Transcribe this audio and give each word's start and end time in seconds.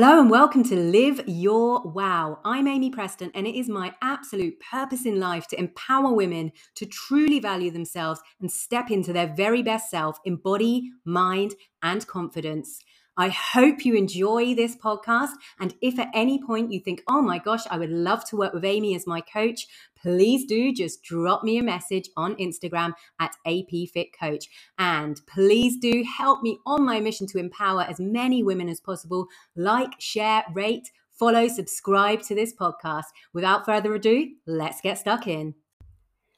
Hello 0.00 0.20
and 0.20 0.30
welcome 0.30 0.62
to 0.62 0.76
Live 0.76 1.22
Your 1.26 1.82
Wow. 1.82 2.38
I'm 2.44 2.68
Amy 2.68 2.88
Preston, 2.88 3.32
and 3.34 3.48
it 3.48 3.58
is 3.58 3.68
my 3.68 3.92
absolute 4.00 4.60
purpose 4.60 5.04
in 5.04 5.18
life 5.18 5.48
to 5.48 5.58
empower 5.58 6.12
women 6.12 6.52
to 6.76 6.86
truly 6.86 7.40
value 7.40 7.72
themselves 7.72 8.20
and 8.40 8.48
step 8.48 8.92
into 8.92 9.12
their 9.12 9.26
very 9.26 9.60
best 9.60 9.90
self 9.90 10.20
in 10.24 10.36
body, 10.36 10.92
mind, 11.04 11.56
and 11.82 12.06
confidence. 12.06 12.78
I 13.20 13.30
hope 13.30 13.84
you 13.84 13.96
enjoy 13.96 14.54
this 14.54 14.76
podcast. 14.76 15.32
And 15.58 15.74
if 15.82 15.98
at 15.98 16.06
any 16.14 16.40
point 16.40 16.70
you 16.70 16.78
think, 16.78 17.02
oh 17.08 17.20
my 17.20 17.40
gosh, 17.40 17.66
I 17.68 17.76
would 17.76 17.90
love 17.90 18.24
to 18.26 18.36
work 18.36 18.54
with 18.54 18.64
Amy 18.64 18.94
as 18.94 19.08
my 19.08 19.20
coach, 19.20 19.66
please 20.00 20.46
do 20.46 20.72
just 20.72 21.02
drop 21.02 21.42
me 21.42 21.58
a 21.58 21.62
message 21.64 22.08
on 22.16 22.36
Instagram 22.36 22.92
at 23.18 23.34
APFitCoach. 23.44 24.44
And 24.78 25.20
please 25.26 25.78
do 25.78 26.04
help 26.04 26.42
me 26.44 26.60
on 26.64 26.84
my 26.84 27.00
mission 27.00 27.26
to 27.26 27.38
empower 27.38 27.82
as 27.82 27.98
many 27.98 28.44
women 28.44 28.68
as 28.68 28.78
possible. 28.78 29.26
Like, 29.56 30.00
share, 30.00 30.44
rate, 30.54 30.92
follow, 31.10 31.48
subscribe 31.48 32.22
to 32.22 32.36
this 32.36 32.54
podcast. 32.54 33.06
Without 33.32 33.66
further 33.66 33.96
ado, 33.96 34.28
let's 34.46 34.80
get 34.80 34.96
stuck 34.96 35.26
in. 35.26 35.56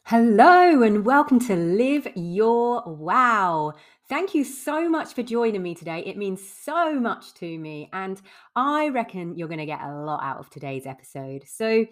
Hello 0.05 0.83
and 0.83 1.05
welcome 1.05 1.38
to 1.41 1.55
Live 1.55 2.08
Your 2.16 2.83
Wow. 2.86 3.74
Thank 4.10 4.34
you 4.34 4.42
so 4.42 4.88
much 4.88 5.14
for 5.14 5.23
joining 5.23 5.62
me 5.62 5.73
today. 5.73 6.02
It 6.05 6.16
means 6.16 6.42
so 6.42 6.98
much 6.98 7.32
to 7.34 7.59
me, 7.59 7.88
and 7.92 8.20
I 8.56 8.88
reckon 8.88 9.36
you're 9.36 9.46
going 9.46 9.60
to 9.60 9.66
get 9.66 9.83
a 9.83 9.95
lot 9.95 10.24
out 10.24 10.38
of 10.38 10.50
today's 10.50 10.84
episode. 10.84 11.45
So, 11.46 11.86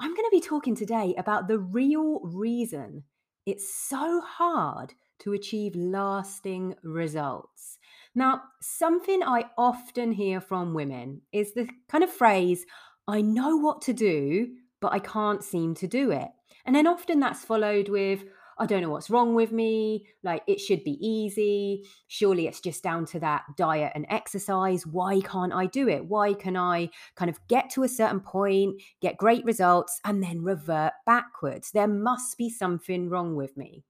I'm 0.00 0.14
going 0.14 0.24
to 0.24 0.30
be 0.30 0.40
talking 0.40 0.76
today 0.76 1.16
about 1.18 1.48
the 1.48 1.58
real 1.58 2.20
reason 2.20 3.02
it's 3.44 3.74
so 3.74 4.20
hard 4.20 4.94
to 5.18 5.32
achieve 5.32 5.74
lasting 5.74 6.76
results. 6.84 7.78
Now, 8.14 8.42
something 8.62 9.24
I 9.24 9.46
often 9.58 10.12
hear 10.12 10.40
from 10.40 10.74
women 10.74 11.22
is 11.32 11.54
the 11.54 11.68
kind 11.88 12.04
of 12.04 12.10
phrase, 12.10 12.64
I 13.08 13.20
know 13.20 13.56
what 13.56 13.82
to 13.82 13.92
do, 13.92 14.46
but 14.80 14.92
I 14.92 15.00
can't 15.00 15.42
seem 15.42 15.74
to 15.74 15.88
do 15.88 16.12
it. 16.12 16.28
And 16.66 16.76
then 16.76 16.86
often 16.86 17.18
that's 17.18 17.44
followed 17.44 17.88
with, 17.88 18.22
I 18.58 18.66
don't 18.66 18.82
know 18.82 18.90
what's 18.90 19.10
wrong 19.10 19.34
with 19.34 19.52
me. 19.52 20.06
Like, 20.22 20.42
it 20.46 20.60
should 20.60 20.84
be 20.84 20.98
easy. 21.06 21.84
Surely 22.08 22.46
it's 22.46 22.60
just 22.60 22.82
down 22.82 23.04
to 23.06 23.20
that 23.20 23.42
diet 23.56 23.92
and 23.94 24.06
exercise. 24.10 24.86
Why 24.86 25.20
can't 25.20 25.52
I 25.52 25.66
do 25.66 25.88
it? 25.88 26.04
Why 26.04 26.34
can 26.34 26.56
I 26.56 26.90
kind 27.16 27.30
of 27.30 27.38
get 27.48 27.70
to 27.70 27.82
a 27.82 27.88
certain 27.88 28.20
point, 28.20 28.80
get 29.00 29.16
great 29.16 29.44
results, 29.44 30.00
and 30.04 30.22
then 30.22 30.42
revert 30.42 30.92
backwards? 31.06 31.70
There 31.72 31.88
must 31.88 32.38
be 32.38 32.48
something 32.48 33.08
wrong 33.08 33.34
with 33.34 33.56
me. 33.56 33.84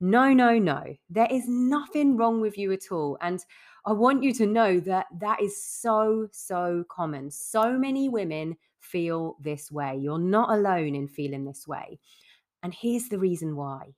No, 0.00 0.32
no, 0.32 0.58
no. 0.58 0.82
There 1.10 1.28
is 1.30 1.44
nothing 1.46 2.16
wrong 2.16 2.40
with 2.40 2.56
you 2.56 2.72
at 2.72 2.90
all. 2.90 3.18
And 3.20 3.44
I 3.84 3.92
want 3.92 4.22
you 4.22 4.32
to 4.34 4.46
know 4.46 4.80
that 4.80 5.06
that 5.20 5.42
is 5.42 5.62
so, 5.62 6.28
so 6.32 6.84
common. 6.88 7.30
So 7.30 7.78
many 7.78 8.08
women 8.08 8.56
feel 8.80 9.36
this 9.40 9.70
way. 9.70 9.98
You're 10.00 10.18
not 10.18 10.50
alone 10.50 10.94
in 10.94 11.06
feeling 11.06 11.44
this 11.44 11.68
way. 11.68 11.98
And 12.62 12.74
here's 12.74 13.08
the 13.08 13.18
reason 13.18 13.56
why 13.56 13.94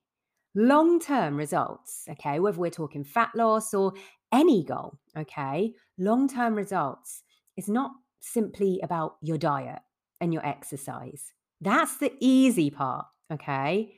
long 0.55 1.01
term 1.01 1.37
results, 1.37 2.05
okay, 2.11 2.39
whether 2.39 2.59
we're 2.59 2.71
talking 2.71 3.05
fat 3.05 3.31
loss 3.35 3.75
or 3.75 3.93
any 4.33 4.65
goal, 4.65 4.99
okay, 5.17 5.73
long 5.99 6.29
term 6.29 6.55
results 6.55 7.23
is 7.57 7.69
not 7.69 7.93
simply 8.21 8.81
about 8.83 9.17
your 9.21 9.39
diet 9.39 9.81
and 10.21 10.33
your 10.33 10.47
exercise. 10.47 11.33
That's 11.61 11.97
the 11.99 12.13
easy 12.21 12.71
part, 12.71 13.07
okay? 13.33 13.95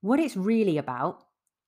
What 0.00 0.20
it's 0.20 0.36
really 0.36 0.78
about 0.78 1.24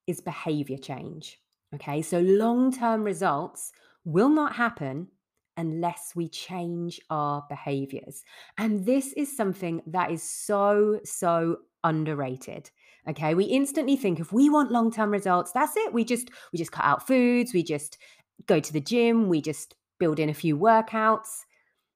is 0.07 0.21
behavior 0.21 0.79
change, 0.79 1.39
okay? 1.75 2.03
So 2.03 2.21
long 2.21 2.73
term 2.73 3.03
results 3.03 3.73
will 4.05 4.29
not 4.29 4.55
happen 4.55 5.09
unless 5.57 6.13
we 6.15 6.29
change 6.29 7.01
our 7.11 7.45
behaviors. 7.49 8.25
And 8.59 8.85
this 8.85 9.13
is 9.15 9.37
something 9.37 9.83
that 9.87 10.11
is 10.11 10.23
so, 10.23 11.01
so 11.05 11.59
underrated. 11.85 12.71
Okay. 13.09 13.35
We 13.35 13.45
instantly 13.45 13.97
think 13.97 14.19
if 14.19 14.33
we 14.33 14.51
want 14.51 14.73
long-term 14.73 15.11
results, 15.11 15.53
that's 15.53 15.77
it. 15.77 15.93
We 15.93 16.05
just 16.05 16.31
we 16.53 16.59
just 16.59 16.73
cut 16.73 16.85
out 16.85 17.07
foods, 17.07 17.55
we 17.55 17.63
just 17.63 17.99
go 18.47 18.61
to 18.61 18.73
the 18.73 18.81
gym, 18.81 19.29
we 19.29 19.41
just 19.41 19.75
build 19.99 20.19
in 20.19 20.29
a 20.29 20.35
few 20.35 20.57
workouts. 20.59 21.45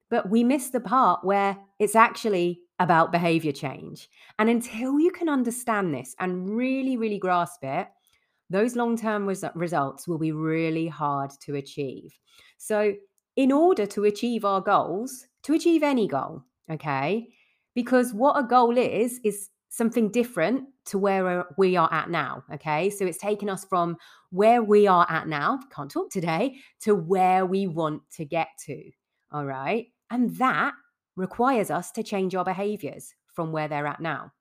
But 0.09 0.29
we 0.29 0.43
miss 0.43 0.69
the 0.69 0.79
part 0.79 1.23
where 1.23 1.57
it's 1.79 1.95
actually 1.95 2.61
about 2.79 3.11
behavior 3.11 3.51
change. 3.51 4.09
And 4.39 4.49
until 4.49 4.99
you 4.99 5.11
can 5.11 5.29
understand 5.29 5.93
this 5.93 6.15
and 6.19 6.49
really, 6.49 6.97
really 6.97 7.19
grasp 7.19 7.63
it, 7.63 7.87
those 8.49 8.75
long 8.75 8.97
term 8.97 9.25
res- 9.25 9.45
results 9.55 10.07
will 10.07 10.17
be 10.17 10.31
really 10.31 10.87
hard 10.87 11.31
to 11.41 11.55
achieve. 11.55 12.17
So, 12.57 12.93
in 13.35 13.51
order 13.51 13.85
to 13.87 14.03
achieve 14.03 14.45
our 14.45 14.61
goals, 14.61 15.27
to 15.43 15.53
achieve 15.53 15.83
any 15.83 16.07
goal, 16.07 16.43
okay, 16.69 17.27
because 17.73 18.13
what 18.13 18.37
a 18.37 18.43
goal 18.43 18.77
is, 18.77 19.19
is 19.23 19.49
something 19.71 20.11
different 20.11 20.65
to 20.85 20.97
where 20.97 21.41
uh, 21.41 21.43
we 21.57 21.77
are 21.77 21.91
at 21.91 22.09
now. 22.09 22.43
Okay. 22.53 22.89
So 22.89 23.05
it's 23.05 23.17
taken 23.17 23.49
us 23.49 23.65
from 23.65 23.97
where 24.29 24.61
we 24.61 24.85
are 24.85 25.07
at 25.09 25.27
now, 25.27 25.59
can't 25.73 25.89
talk 25.89 26.11
today, 26.11 26.55
to 26.81 26.93
where 26.93 27.45
we 27.45 27.67
want 27.67 28.03
to 28.17 28.25
get 28.25 28.49
to. 28.65 28.91
All 29.31 29.45
right. 29.45 29.87
And 30.09 30.35
that 30.37 30.73
requires 31.15 31.71
us 31.71 31.91
to 31.91 32.03
change 32.03 32.35
our 32.35 32.43
behaviors 32.43 33.13
from 33.33 33.53
where 33.53 33.69
they're 33.69 33.87
at 33.87 34.01
now. 34.01 34.33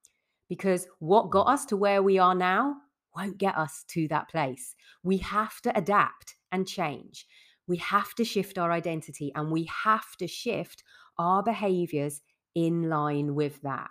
Because 0.48 0.88
what 0.98 1.30
got 1.30 1.46
us 1.46 1.64
to 1.66 1.76
where 1.76 2.02
we 2.02 2.18
are 2.18 2.34
now 2.34 2.74
won't 3.16 3.38
get 3.38 3.56
us 3.56 3.84
to 3.90 4.08
that 4.08 4.28
place. 4.28 4.74
We 5.04 5.18
have 5.18 5.60
to 5.62 5.76
adapt 5.78 6.34
and 6.50 6.66
change. 6.66 7.26
We 7.70 7.76
have 7.76 8.16
to 8.16 8.24
shift 8.24 8.58
our 8.58 8.72
identity 8.72 9.30
and 9.36 9.48
we 9.48 9.70
have 9.84 10.16
to 10.16 10.26
shift 10.26 10.82
our 11.18 11.40
behaviors 11.40 12.20
in 12.56 12.88
line 12.88 13.36
with 13.36 13.62
that. 13.62 13.90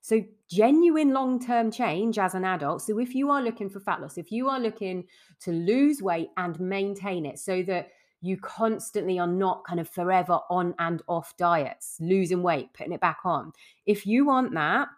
So, 0.00 0.24
genuine 0.50 1.12
long 1.12 1.38
term 1.38 1.70
change 1.70 2.18
as 2.18 2.34
an 2.34 2.46
adult. 2.46 2.80
So, 2.80 2.98
if 2.98 3.14
you 3.14 3.30
are 3.30 3.42
looking 3.42 3.68
for 3.68 3.78
fat 3.78 4.00
loss, 4.00 4.16
if 4.16 4.32
you 4.32 4.48
are 4.48 4.58
looking 4.58 5.04
to 5.40 5.52
lose 5.52 6.00
weight 6.00 6.30
and 6.38 6.58
maintain 6.58 7.26
it 7.26 7.38
so 7.38 7.62
that 7.64 7.90
you 8.22 8.38
constantly 8.38 9.18
are 9.18 9.26
not 9.26 9.66
kind 9.66 9.80
of 9.80 9.88
forever 9.90 10.40
on 10.48 10.74
and 10.78 11.02
off 11.06 11.36
diets, 11.36 11.98
losing 12.00 12.42
weight, 12.42 12.72
putting 12.72 12.94
it 12.94 13.02
back 13.02 13.18
on. 13.26 13.52
If 13.84 14.06
you 14.06 14.24
want 14.24 14.54
that, 14.54 14.88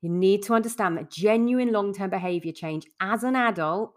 you 0.00 0.08
need 0.08 0.42
to 0.44 0.54
understand 0.54 0.96
that 0.96 1.10
genuine 1.10 1.70
long 1.70 1.92
term 1.92 2.08
behavior 2.08 2.52
change 2.52 2.86
as 2.98 3.24
an 3.24 3.36
adult 3.36 3.92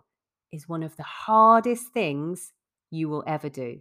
is 0.51 0.67
one 0.67 0.83
of 0.83 0.97
the 0.97 1.03
hardest 1.03 1.93
things 1.93 2.51
you 2.91 3.09
will 3.09 3.23
ever 3.25 3.49
do. 3.49 3.79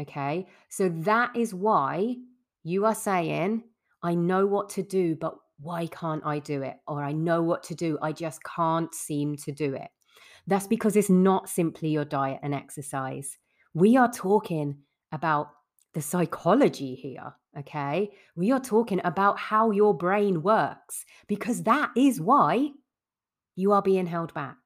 Okay. 0.00 0.46
So 0.68 0.88
that 0.90 1.34
is 1.34 1.54
why 1.54 2.16
you 2.62 2.84
are 2.84 2.94
saying, 2.94 3.64
I 4.02 4.14
know 4.14 4.46
what 4.46 4.68
to 4.70 4.82
do, 4.82 5.16
but 5.16 5.34
why 5.60 5.86
can't 5.86 6.24
I 6.24 6.38
do 6.38 6.62
it? 6.62 6.76
Or 6.86 7.02
I 7.02 7.12
know 7.12 7.42
what 7.42 7.62
to 7.64 7.74
do, 7.74 7.98
I 8.02 8.12
just 8.12 8.40
can't 8.44 8.94
seem 8.94 9.36
to 9.38 9.52
do 9.52 9.74
it. 9.74 9.88
That's 10.46 10.66
because 10.66 10.96
it's 10.96 11.10
not 11.10 11.48
simply 11.48 11.90
your 11.90 12.04
diet 12.04 12.40
and 12.42 12.54
exercise. 12.54 13.36
We 13.74 13.96
are 13.96 14.10
talking 14.10 14.78
about 15.12 15.50
the 15.94 16.00
psychology 16.00 16.94
here, 16.94 17.34
okay? 17.58 18.10
We 18.36 18.52
are 18.52 18.60
talking 18.60 19.00
about 19.04 19.38
how 19.38 19.70
your 19.72 19.96
brain 19.96 20.42
works 20.42 21.04
because 21.26 21.64
that 21.64 21.90
is 21.96 22.20
why 22.20 22.70
you 23.56 23.72
are 23.72 23.82
being 23.82 24.06
held 24.06 24.32
back. 24.32 24.56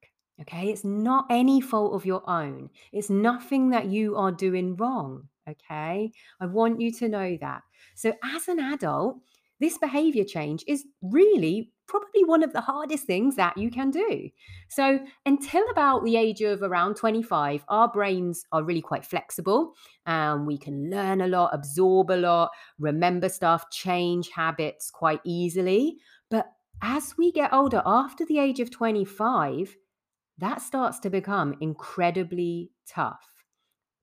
Okay, 0.42 0.70
it's 0.70 0.84
not 0.84 1.26
any 1.30 1.60
fault 1.60 1.94
of 1.94 2.04
your 2.04 2.28
own. 2.28 2.68
It's 2.92 3.10
nothing 3.10 3.70
that 3.70 3.86
you 3.86 4.16
are 4.16 4.32
doing 4.32 4.76
wrong. 4.76 5.28
Okay, 5.48 6.12
I 6.40 6.46
want 6.46 6.80
you 6.80 6.92
to 6.92 7.08
know 7.08 7.36
that. 7.40 7.62
So, 7.94 8.12
as 8.24 8.48
an 8.48 8.58
adult, 8.58 9.18
this 9.60 9.78
behavior 9.78 10.24
change 10.24 10.64
is 10.66 10.84
really 11.00 11.70
probably 11.86 12.24
one 12.24 12.42
of 12.42 12.52
the 12.52 12.60
hardest 12.60 13.04
things 13.04 13.36
that 13.36 13.56
you 13.56 13.70
can 13.70 13.90
do. 13.90 14.28
So, 14.68 14.98
until 15.26 15.64
about 15.70 16.04
the 16.04 16.16
age 16.16 16.40
of 16.40 16.62
around 16.62 16.96
25, 16.96 17.64
our 17.68 17.88
brains 17.88 18.44
are 18.50 18.64
really 18.64 18.82
quite 18.82 19.04
flexible 19.04 19.74
and 20.06 20.46
we 20.46 20.58
can 20.58 20.90
learn 20.90 21.20
a 21.20 21.28
lot, 21.28 21.54
absorb 21.54 22.10
a 22.10 22.16
lot, 22.16 22.50
remember 22.78 23.28
stuff, 23.28 23.70
change 23.70 24.30
habits 24.30 24.90
quite 24.90 25.20
easily. 25.24 25.98
But 26.30 26.46
as 26.80 27.14
we 27.16 27.30
get 27.30 27.52
older, 27.52 27.82
after 27.86 28.24
the 28.24 28.40
age 28.40 28.58
of 28.58 28.70
25, 28.72 29.76
that 30.38 30.62
starts 30.62 30.98
to 31.00 31.10
become 31.10 31.54
incredibly 31.60 32.70
tough 32.88 33.44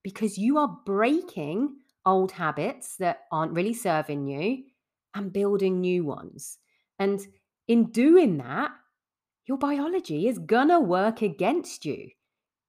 because 0.03 0.37
you 0.37 0.57
are 0.57 0.77
breaking 0.85 1.75
old 2.05 2.31
habits 2.31 2.95
that 2.97 3.21
aren't 3.31 3.53
really 3.53 3.73
serving 3.73 4.27
you 4.27 4.63
and 5.13 5.33
building 5.33 5.81
new 5.81 6.05
ones. 6.05 6.57
And 6.97 7.19
in 7.67 7.91
doing 7.91 8.37
that, 8.37 8.71
your 9.45 9.57
biology 9.57 10.27
is 10.27 10.39
gonna 10.39 10.79
work 10.79 11.21
against 11.21 11.85
you. 11.85 12.09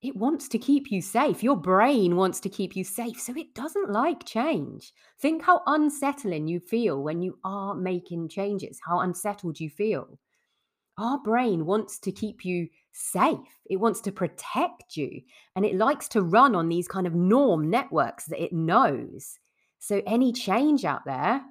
It 0.02 0.16
wants 0.16 0.48
to 0.48 0.58
keep 0.58 0.90
you 0.90 1.02
safe. 1.02 1.42
Your 1.42 1.56
brain 1.56 2.16
wants 2.16 2.40
to 2.40 2.48
keep 2.48 2.74
you 2.74 2.84
safe. 2.84 3.20
So 3.20 3.34
it 3.36 3.54
doesn't 3.54 3.90
like 3.90 4.24
change. 4.24 4.94
Think 5.20 5.42
how 5.42 5.60
unsettling 5.66 6.48
you 6.48 6.58
feel 6.58 7.02
when 7.02 7.20
you 7.20 7.38
are 7.44 7.74
making 7.74 8.30
changes, 8.30 8.80
how 8.86 9.00
unsettled 9.00 9.60
you 9.60 9.68
feel. 9.68 10.18
Our 10.96 11.18
brain 11.18 11.66
wants 11.66 11.98
to 12.00 12.12
keep 12.12 12.44
you 12.44 12.68
safe, 12.92 13.38
it 13.68 13.76
wants 13.76 14.00
to 14.02 14.12
protect 14.12 14.96
you, 14.96 15.22
and 15.56 15.64
it 15.64 15.76
likes 15.76 16.08
to 16.08 16.22
run 16.22 16.54
on 16.54 16.68
these 16.68 16.88
kind 16.88 17.06
of 17.06 17.14
norm 17.14 17.70
networks 17.70 18.26
that 18.26 18.42
it 18.42 18.52
knows. 18.52 19.38
So 19.78 20.02
any 20.06 20.32
change 20.32 20.84
out 20.84 21.04
there 21.06 21.42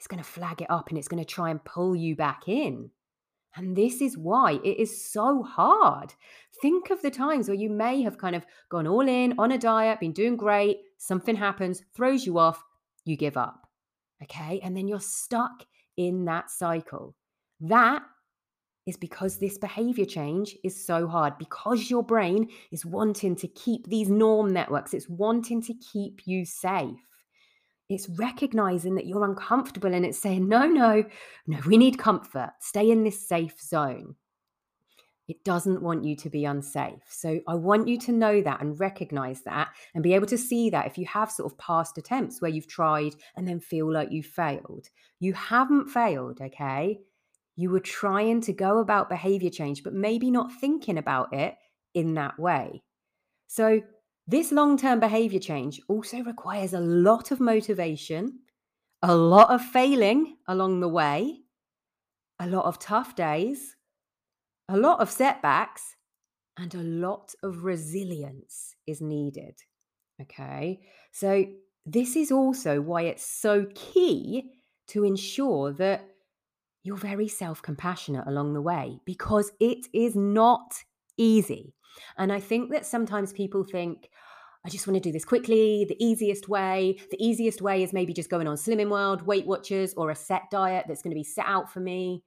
is 0.00 0.06
going 0.06 0.22
to 0.22 0.28
flag 0.28 0.62
it 0.62 0.70
up 0.70 0.88
and 0.88 0.98
it's 0.98 1.08
going 1.08 1.22
to 1.22 1.28
try 1.28 1.50
and 1.50 1.64
pull 1.64 1.94
you 1.94 2.16
back 2.16 2.48
in. 2.48 2.90
And 3.56 3.76
this 3.76 4.00
is 4.00 4.16
why 4.16 4.60
it 4.64 4.78
is 4.78 5.10
so 5.10 5.42
hard. 5.42 6.14
Think 6.60 6.90
of 6.90 7.02
the 7.02 7.10
times 7.10 7.48
where 7.48 7.56
you 7.56 7.70
may 7.70 8.02
have 8.02 8.18
kind 8.18 8.36
of 8.36 8.44
gone 8.68 8.86
all 8.86 9.08
in 9.08 9.34
on 9.38 9.52
a 9.52 9.58
diet, 9.58 10.00
been 10.00 10.12
doing 10.12 10.36
great, 10.36 10.78
something 10.98 11.34
happens, 11.34 11.82
throws 11.94 12.26
you 12.26 12.38
off, 12.38 12.62
you 13.04 13.16
give 13.16 13.36
up. 13.36 13.68
Okay. 14.22 14.60
And 14.62 14.76
then 14.76 14.86
you're 14.86 15.00
stuck 15.00 15.64
in 15.96 16.24
that 16.26 16.50
cycle. 16.50 17.14
That 17.60 18.02
is 18.88 18.96
because 18.96 19.36
this 19.36 19.58
behavior 19.58 20.06
change 20.06 20.56
is 20.64 20.84
so 20.86 21.06
hard 21.06 21.36
because 21.38 21.90
your 21.90 22.02
brain 22.02 22.48
is 22.72 22.86
wanting 22.86 23.36
to 23.36 23.46
keep 23.48 23.86
these 23.86 24.08
norm 24.08 24.50
networks, 24.50 24.94
it's 24.94 25.08
wanting 25.10 25.60
to 25.60 25.74
keep 25.74 26.22
you 26.24 26.46
safe. 26.46 26.96
It's 27.90 28.08
recognizing 28.08 28.94
that 28.94 29.06
you're 29.06 29.26
uncomfortable 29.26 29.92
and 29.92 30.06
it's 30.06 30.18
saying, 30.18 30.48
no, 30.48 30.66
no, 30.66 31.04
no, 31.46 31.58
we 31.66 31.76
need 31.76 31.98
comfort. 31.98 32.52
Stay 32.60 32.90
in 32.90 33.04
this 33.04 33.28
safe 33.28 33.60
zone. 33.60 34.16
It 35.28 35.44
doesn't 35.44 35.82
want 35.82 36.04
you 36.04 36.16
to 36.16 36.30
be 36.30 36.46
unsafe. 36.46 37.02
So 37.10 37.40
I 37.46 37.56
want 37.56 37.88
you 37.88 37.98
to 37.98 38.12
know 38.12 38.40
that 38.40 38.62
and 38.62 38.80
recognize 38.80 39.42
that 39.42 39.68
and 39.94 40.02
be 40.02 40.14
able 40.14 40.26
to 40.28 40.38
see 40.38 40.70
that 40.70 40.86
if 40.86 40.96
you 40.96 41.04
have 41.04 41.30
sort 41.30 41.52
of 41.52 41.58
past 41.58 41.98
attempts 41.98 42.40
where 42.40 42.50
you've 42.50 42.68
tried 42.68 43.12
and 43.36 43.46
then 43.46 43.60
feel 43.60 43.92
like 43.92 44.10
you 44.10 44.22
failed. 44.22 44.88
You 45.20 45.34
haven't 45.34 45.90
failed, 45.90 46.40
okay? 46.40 47.00
You 47.58 47.70
were 47.70 47.80
trying 47.80 48.40
to 48.42 48.52
go 48.52 48.78
about 48.78 49.08
behavior 49.08 49.50
change, 49.50 49.82
but 49.82 49.92
maybe 49.92 50.30
not 50.30 50.52
thinking 50.60 50.96
about 50.96 51.32
it 51.34 51.56
in 51.92 52.14
that 52.14 52.38
way. 52.38 52.84
So, 53.48 53.82
this 54.28 54.52
long 54.52 54.78
term 54.78 55.00
behavior 55.00 55.40
change 55.40 55.80
also 55.88 56.22
requires 56.22 56.72
a 56.72 56.78
lot 56.80 57.32
of 57.32 57.40
motivation, 57.40 58.38
a 59.02 59.16
lot 59.16 59.50
of 59.50 59.60
failing 59.60 60.36
along 60.46 60.78
the 60.78 60.88
way, 60.88 61.40
a 62.38 62.46
lot 62.46 62.66
of 62.66 62.78
tough 62.78 63.16
days, 63.16 63.74
a 64.68 64.76
lot 64.76 65.00
of 65.00 65.10
setbacks, 65.10 65.96
and 66.56 66.72
a 66.76 66.82
lot 66.84 67.34
of 67.42 67.64
resilience 67.64 68.76
is 68.86 69.00
needed. 69.00 69.58
Okay. 70.22 70.80
So, 71.10 71.44
this 71.84 72.14
is 72.14 72.30
also 72.30 72.80
why 72.80 73.02
it's 73.02 73.24
so 73.26 73.66
key 73.74 74.52
to 74.88 75.02
ensure 75.02 75.72
that 75.72 76.08
you're 76.82 76.96
very 76.96 77.28
self 77.28 77.62
compassionate 77.62 78.26
along 78.26 78.54
the 78.54 78.62
way 78.62 79.00
because 79.04 79.52
it 79.60 79.86
is 79.92 80.16
not 80.16 80.74
easy. 81.16 81.74
And 82.16 82.32
I 82.32 82.40
think 82.40 82.70
that 82.70 82.86
sometimes 82.86 83.32
people 83.32 83.64
think, 83.64 84.08
I 84.64 84.68
just 84.68 84.86
want 84.86 84.96
to 84.96 85.00
do 85.00 85.12
this 85.12 85.24
quickly, 85.24 85.86
the 85.88 86.02
easiest 86.04 86.48
way. 86.48 86.98
The 87.10 87.24
easiest 87.24 87.62
way 87.62 87.82
is 87.82 87.92
maybe 87.92 88.12
just 88.12 88.30
going 88.30 88.46
on 88.46 88.56
Slimming 88.56 88.90
World, 88.90 89.22
Weight 89.22 89.46
Watchers, 89.46 89.94
or 89.94 90.10
a 90.10 90.14
set 90.14 90.42
diet 90.50 90.86
that's 90.88 91.02
going 91.02 91.12
to 91.12 91.18
be 91.18 91.24
set 91.24 91.46
out 91.46 91.72
for 91.72 91.80
me. 91.80 92.22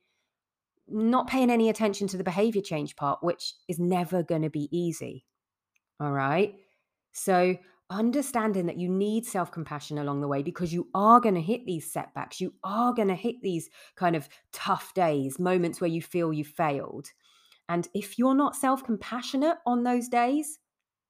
Not 0.88 1.28
paying 1.28 1.50
any 1.50 1.70
attention 1.70 2.08
to 2.10 2.18
the 2.18 2.24
behavior 2.24 2.62
change 2.62 2.96
part, 2.96 3.20
which 3.22 3.54
is 3.68 3.80
never 3.80 4.24
going 4.24 4.42
to 4.42 4.50
be 4.50 4.68
easy. 4.72 5.26
All 6.00 6.12
right. 6.12 6.56
So 7.14 7.56
understanding 7.92 8.66
that 8.66 8.78
you 8.78 8.90
need 8.90 9.26
self 9.26 9.52
compassion 9.52 10.00
along 10.00 10.22
the 10.22 10.28
way 10.28 10.42
because 10.42 10.74
you 10.74 10.88
are 10.96 11.20
going 11.20 11.36
to 11.36 11.42
hit 11.42 11.66
these 11.66 11.92
setbacks. 11.92 12.42
You 12.42 12.54
are 12.64 12.94
going 12.94 13.10
to 13.10 13.16
hit 13.16 13.42
these 13.42 13.70
kind 13.96 14.16
of 14.16 14.28
tough 14.52 14.94
days, 14.96 15.38
moments 15.38 15.80
where 15.80 15.90
you 15.90 16.02
feel 16.02 16.34
you 16.34 16.44
failed. 16.44 17.10
And 17.70 17.88
if 17.94 18.18
you're 18.18 18.34
not 18.34 18.56
self 18.56 18.84
compassionate 18.84 19.58
on 19.66 19.84
those 19.84 20.08
days, 20.08 20.60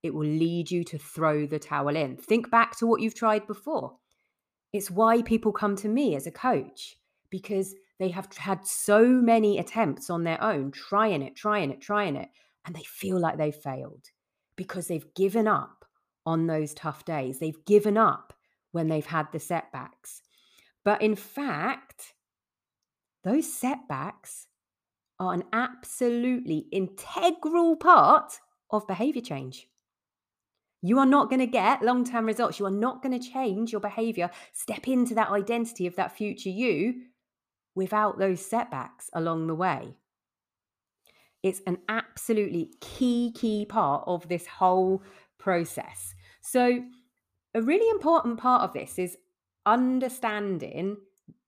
it 0.04 0.14
will 0.14 0.28
lead 0.28 0.72
you 0.72 0.84
to 0.86 0.98
throw 0.98 1.46
the 1.46 1.60
towel 1.60 1.96
in. 1.96 2.18
Think 2.18 2.50
back 2.50 2.78
to 2.78 2.88
what 2.88 3.02
you've 3.02 3.16
tried 3.16 3.48
before. 3.48 3.98
It's 4.74 4.90
why 4.90 5.22
people 5.22 5.52
come 5.52 5.76
to 5.78 5.88
me 5.88 6.16
as 6.16 6.28
a 6.28 6.32
coach 6.32 6.96
because 7.30 7.76
they 8.00 8.10
have 8.10 8.28
had 8.36 8.66
so 8.66 9.06
many 9.06 9.60
attempts 9.60 10.10
on 10.10 10.24
their 10.24 10.42
own, 10.44 10.72
trying 10.72 11.22
it, 11.22 11.36
trying 11.36 11.70
it, 11.70 11.82
trying 11.82 12.16
it, 12.16 12.30
and 12.66 12.76
they 12.76 12.84
feel 12.84 13.20
like 13.20 13.38
they've 13.38 13.56
failed 13.56 14.06
because 14.56 14.88
they've 14.88 15.14
given 15.14 15.48
up 15.48 15.81
on 16.26 16.48
those 16.48 16.74
tough 16.74 17.06
days. 17.06 17.40
They've 17.40 17.66
given 17.66 17.98
up 17.98 18.34
when 18.72 18.88
they've 18.88 19.06
had 19.06 19.28
the 19.32 19.40
setbacks. 19.40 20.22
But 20.84 21.02
in 21.02 21.16
fact, 21.16 22.14
those 23.24 23.52
setbacks 23.52 24.48
are 25.20 25.34
an 25.34 25.44
absolutely 25.54 26.66
integral 26.72 27.76
part 27.76 28.40
of 28.72 28.88
behavior 28.88 29.22
change. 29.22 29.68
You 30.82 30.98
are 30.98 31.06
not 31.06 31.30
going 31.30 31.40
to 31.42 31.48
get 31.48 31.84
long 31.84 32.04
term 32.04 32.26
results. 32.26 32.60
You 32.60 32.66
are 32.66 32.72
not 32.72 33.04
going 33.04 33.18
to 33.20 33.30
change 33.30 33.72
your 33.72 33.82
behavior, 33.82 34.32
step 34.52 34.88
into 34.88 35.14
that 35.16 35.30
identity 35.30 35.86
of 35.86 35.96
that 35.96 36.18
future 36.18 36.50
you 36.50 37.04
without 37.76 38.18
those 38.18 38.44
setbacks 38.44 39.10
along 39.14 39.48
the 39.48 39.56
way. 39.56 39.96
It's 41.44 41.62
an 41.66 41.78
absolutely 41.88 42.74
key, 42.82 43.32
key 43.36 43.66
part 43.66 44.04
of 44.08 44.28
this 44.28 44.46
whole 44.48 45.04
process. 45.42 46.16
So, 46.42 46.84
a 47.54 47.62
really 47.62 47.90
important 47.90 48.40
part 48.40 48.62
of 48.62 48.72
this 48.72 48.98
is 48.98 49.18
understanding 49.66 50.96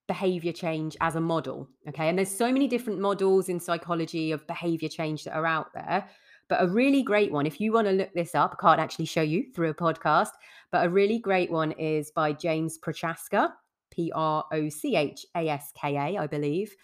behavior 0.07 0.51
change 0.51 0.97
as 0.99 1.15
a 1.15 1.21
model. 1.21 1.69
Okay. 1.87 2.09
And 2.09 2.17
there's 2.17 2.35
so 2.35 2.51
many 2.51 2.67
different 2.67 2.99
models 2.99 3.47
in 3.47 3.59
psychology 3.59 4.31
of 4.31 4.45
behavior 4.47 4.89
change 4.89 5.23
that 5.23 5.35
are 5.35 5.45
out 5.45 5.73
there. 5.73 6.09
But 6.49 6.61
a 6.61 6.67
really 6.67 7.03
great 7.03 7.31
one, 7.31 7.45
if 7.45 7.61
you 7.61 7.71
want 7.71 7.87
to 7.87 7.93
look 7.93 8.13
this 8.13 8.35
up, 8.35 8.57
I 8.59 8.61
can't 8.61 8.81
actually 8.81 9.05
show 9.05 9.21
you 9.21 9.45
through 9.55 9.69
a 9.69 9.73
podcast, 9.73 10.31
but 10.71 10.85
a 10.85 10.89
really 10.89 11.19
great 11.19 11.49
one 11.49 11.71
is 11.73 12.11
by 12.11 12.33
James 12.33 12.77
Prochaska, 12.77 13.53
P 13.91 14.11
R 14.13 14.43
O 14.51 14.67
C 14.69 14.95
H 14.97 15.25
A 15.35 15.47
S 15.47 15.71
K 15.79 15.95
A, 15.95 16.17
I 16.19 16.27
believe. 16.27 16.75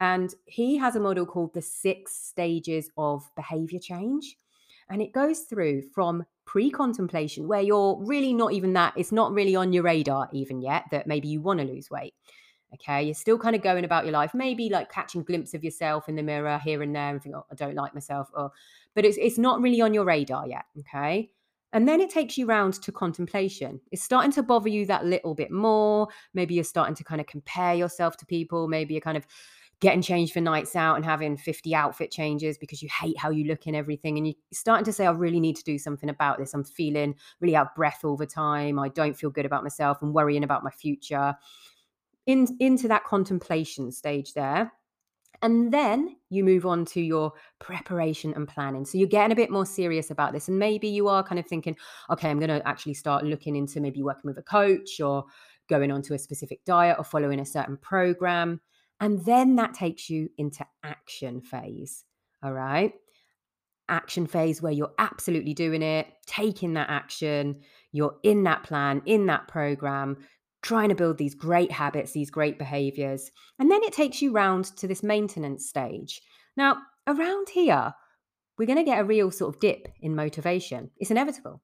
And 0.00 0.34
he 0.46 0.76
has 0.78 0.96
a 0.96 1.00
model 1.00 1.26
called 1.26 1.54
the 1.54 1.62
six 1.62 2.16
stages 2.16 2.90
of 2.98 3.22
behavior 3.36 3.78
change. 3.78 4.36
And 4.90 5.00
it 5.00 5.12
goes 5.12 5.40
through 5.40 5.82
from 5.94 6.24
pre 6.46 6.70
contemplation, 6.70 7.48
where 7.48 7.60
you're 7.60 7.96
really 8.00 8.32
not 8.32 8.52
even 8.52 8.72
that, 8.74 8.94
it's 8.96 9.12
not 9.12 9.32
really 9.32 9.56
on 9.56 9.72
your 9.72 9.82
radar 9.82 10.28
even 10.32 10.60
yet 10.60 10.84
that 10.90 11.06
maybe 11.06 11.28
you 11.28 11.40
want 11.40 11.60
to 11.60 11.66
lose 11.66 11.90
weight. 11.90 12.14
Okay. 12.74 13.04
You're 13.04 13.14
still 13.14 13.38
kind 13.38 13.54
of 13.54 13.62
going 13.62 13.84
about 13.84 14.04
your 14.04 14.12
life, 14.12 14.34
maybe 14.34 14.68
like 14.68 14.90
catching 14.90 15.22
glimpse 15.22 15.54
of 15.54 15.62
yourself 15.62 16.08
in 16.08 16.16
the 16.16 16.22
mirror 16.22 16.60
here 16.62 16.82
and 16.82 16.94
there 16.94 17.10
and 17.10 17.22
think, 17.22 17.34
oh, 17.36 17.46
I 17.50 17.54
don't 17.54 17.76
like 17.76 17.94
myself. 17.94 18.28
Or, 18.34 18.50
but 18.94 19.04
it's, 19.04 19.16
it's 19.16 19.38
not 19.38 19.60
really 19.60 19.80
on 19.80 19.94
your 19.94 20.04
radar 20.04 20.46
yet. 20.48 20.64
Okay. 20.80 21.30
And 21.72 21.88
then 21.88 22.00
it 22.00 22.10
takes 22.10 22.38
you 22.38 22.46
round 22.46 22.74
to 22.82 22.92
contemplation. 22.92 23.80
It's 23.90 24.02
starting 24.02 24.30
to 24.32 24.44
bother 24.44 24.68
you 24.68 24.86
that 24.86 25.04
little 25.04 25.34
bit 25.34 25.50
more. 25.50 26.06
Maybe 26.32 26.54
you're 26.54 26.62
starting 26.62 26.94
to 26.94 27.04
kind 27.04 27.20
of 27.20 27.26
compare 27.26 27.74
yourself 27.74 28.16
to 28.18 28.26
people. 28.26 28.68
Maybe 28.68 28.94
you're 28.94 29.00
kind 29.00 29.16
of 29.16 29.26
getting 29.80 30.02
changed 30.02 30.32
for 30.32 30.40
nights 30.40 30.76
out 30.76 30.96
and 30.96 31.04
having 31.04 31.36
50 31.36 31.74
outfit 31.74 32.10
changes 32.10 32.58
because 32.58 32.82
you 32.82 32.88
hate 33.00 33.18
how 33.18 33.30
you 33.30 33.44
look 33.44 33.66
and 33.66 33.76
everything. 33.76 34.16
And 34.16 34.26
you're 34.26 34.36
starting 34.52 34.84
to 34.84 34.92
say, 34.92 35.06
I 35.06 35.10
really 35.10 35.40
need 35.40 35.56
to 35.56 35.64
do 35.64 35.78
something 35.78 36.08
about 36.08 36.38
this. 36.38 36.54
I'm 36.54 36.64
feeling 36.64 37.14
really 37.40 37.56
out 37.56 37.68
of 37.68 37.74
breath 37.74 38.00
all 38.04 38.16
the 38.16 38.26
time. 38.26 38.78
I 38.78 38.88
don't 38.88 39.16
feel 39.16 39.30
good 39.30 39.46
about 39.46 39.62
myself. 39.62 39.98
I'm 40.00 40.12
worrying 40.12 40.44
about 40.44 40.64
my 40.64 40.70
future. 40.70 41.34
In, 42.26 42.56
into 42.58 42.88
that 42.88 43.04
contemplation 43.04 43.92
stage 43.92 44.32
there. 44.32 44.72
And 45.42 45.72
then 45.72 46.16
you 46.30 46.42
move 46.42 46.64
on 46.64 46.86
to 46.86 47.02
your 47.02 47.32
preparation 47.58 48.32
and 48.34 48.48
planning. 48.48 48.86
So 48.86 48.96
you're 48.96 49.08
getting 49.08 49.32
a 49.32 49.36
bit 49.36 49.50
more 49.50 49.66
serious 49.66 50.10
about 50.10 50.32
this. 50.32 50.48
And 50.48 50.58
maybe 50.58 50.88
you 50.88 51.08
are 51.08 51.22
kind 51.22 51.38
of 51.38 51.46
thinking, 51.46 51.76
okay, 52.08 52.30
I'm 52.30 52.38
going 52.38 52.48
to 52.48 52.66
actually 52.66 52.94
start 52.94 53.24
looking 53.24 53.54
into 53.54 53.80
maybe 53.80 54.02
working 54.02 54.28
with 54.28 54.38
a 54.38 54.42
coach 54.42 55.00
or 55.00 55.24
going 55.68 55.90
onto 55.90 56.14
a 56.14 56.18
specific 56.18 56.64
diet 56.64 56.96
or 56.98 57.04
following 57.04 57.40
a 57.40 57.44
certain 57.44 57.76
program. 57.76 58.60
And 59.00 59.24
then 59.24 59.56
that 59.56 59.74
takes 59.74 60.08
you 60.08 60.30
into 60.38 60.64
action 60.82 61.40
phase. 61.40 62.04
All 62.42 62.52
right. 62.52 62.92
Action 63.88 64.26
phase 64.26 64.62
where 64.62 64.72
you're 64.72 64.94
absolutely 64.98 65.54
doing 65.54 65.82
it, 65.82 66.06
taking 66.26 66.74
that 66.74 66.88
action, 66.88 67.60
you're 67.92 68.16
in 68.22 68.44
that 68.44 68.62
plan, 68.62 69.02
in 69.04 69.26
that 69.26 69.48
program, 69.48 70.16
trying 70.62 70.88
to 70.88 70.94
build 70.94 71.18
these 71.18 71.34
great 71.34 71.70
habits, 71.70 72.12
these 72.12 72.30
great 72.30 72.58
behaviors. 72.58 73.30
And 73.58 73.70
then 73.70 73.82
it 73.82 73.92
takes 73.92 74.22
you 74.22 74.32
round 74.32 74.64
to 74.76 74.88
this 74.88 75.02
maintenance 75.02 75.68
stage. 75.68 76.22
Now, 76.56 76.78
around 77.06 77.50
here, 77.50 77.92
we're 78.56 78.66
going 78.66 78.78
to 78.78 78.84
get 78.84 79.00
a 79.00 79.04
real 79.04 79.30
sort 79.30 79.54
of 79.54 79.60
dip 79.60 79.88
in 80.00 80.14
motivation. 80.14 80.90
It's 80.96 81.10
inevitable. 81.10 81.60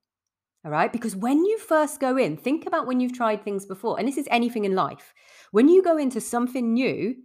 All 0.64 0.71
right. 0.71 0.93
Because 0.93 1.17
when 1.17 1.45
you 1.45 1.59
first 1.59 2.00
go 2.00 2.17
in, 2.17 2.37
think 2.37 2.67
about 2.67 2.87
when 2.87 3.00
you've 3.00 3.17
tried 3.17 3.43
things 3.43 3.64
before, 3.64 3.99
and 3.99 4.07
this 4.07 4.19
is 4.19 4.29
anything 4.31 4.64
in 4.64 4.75
life. 4.75 5.14
When 5.52 5.69
you 5.69 5.83
go 5.83 5.97
into 5.97 6.21
something 6.21 6.75
new, 6.75 7.17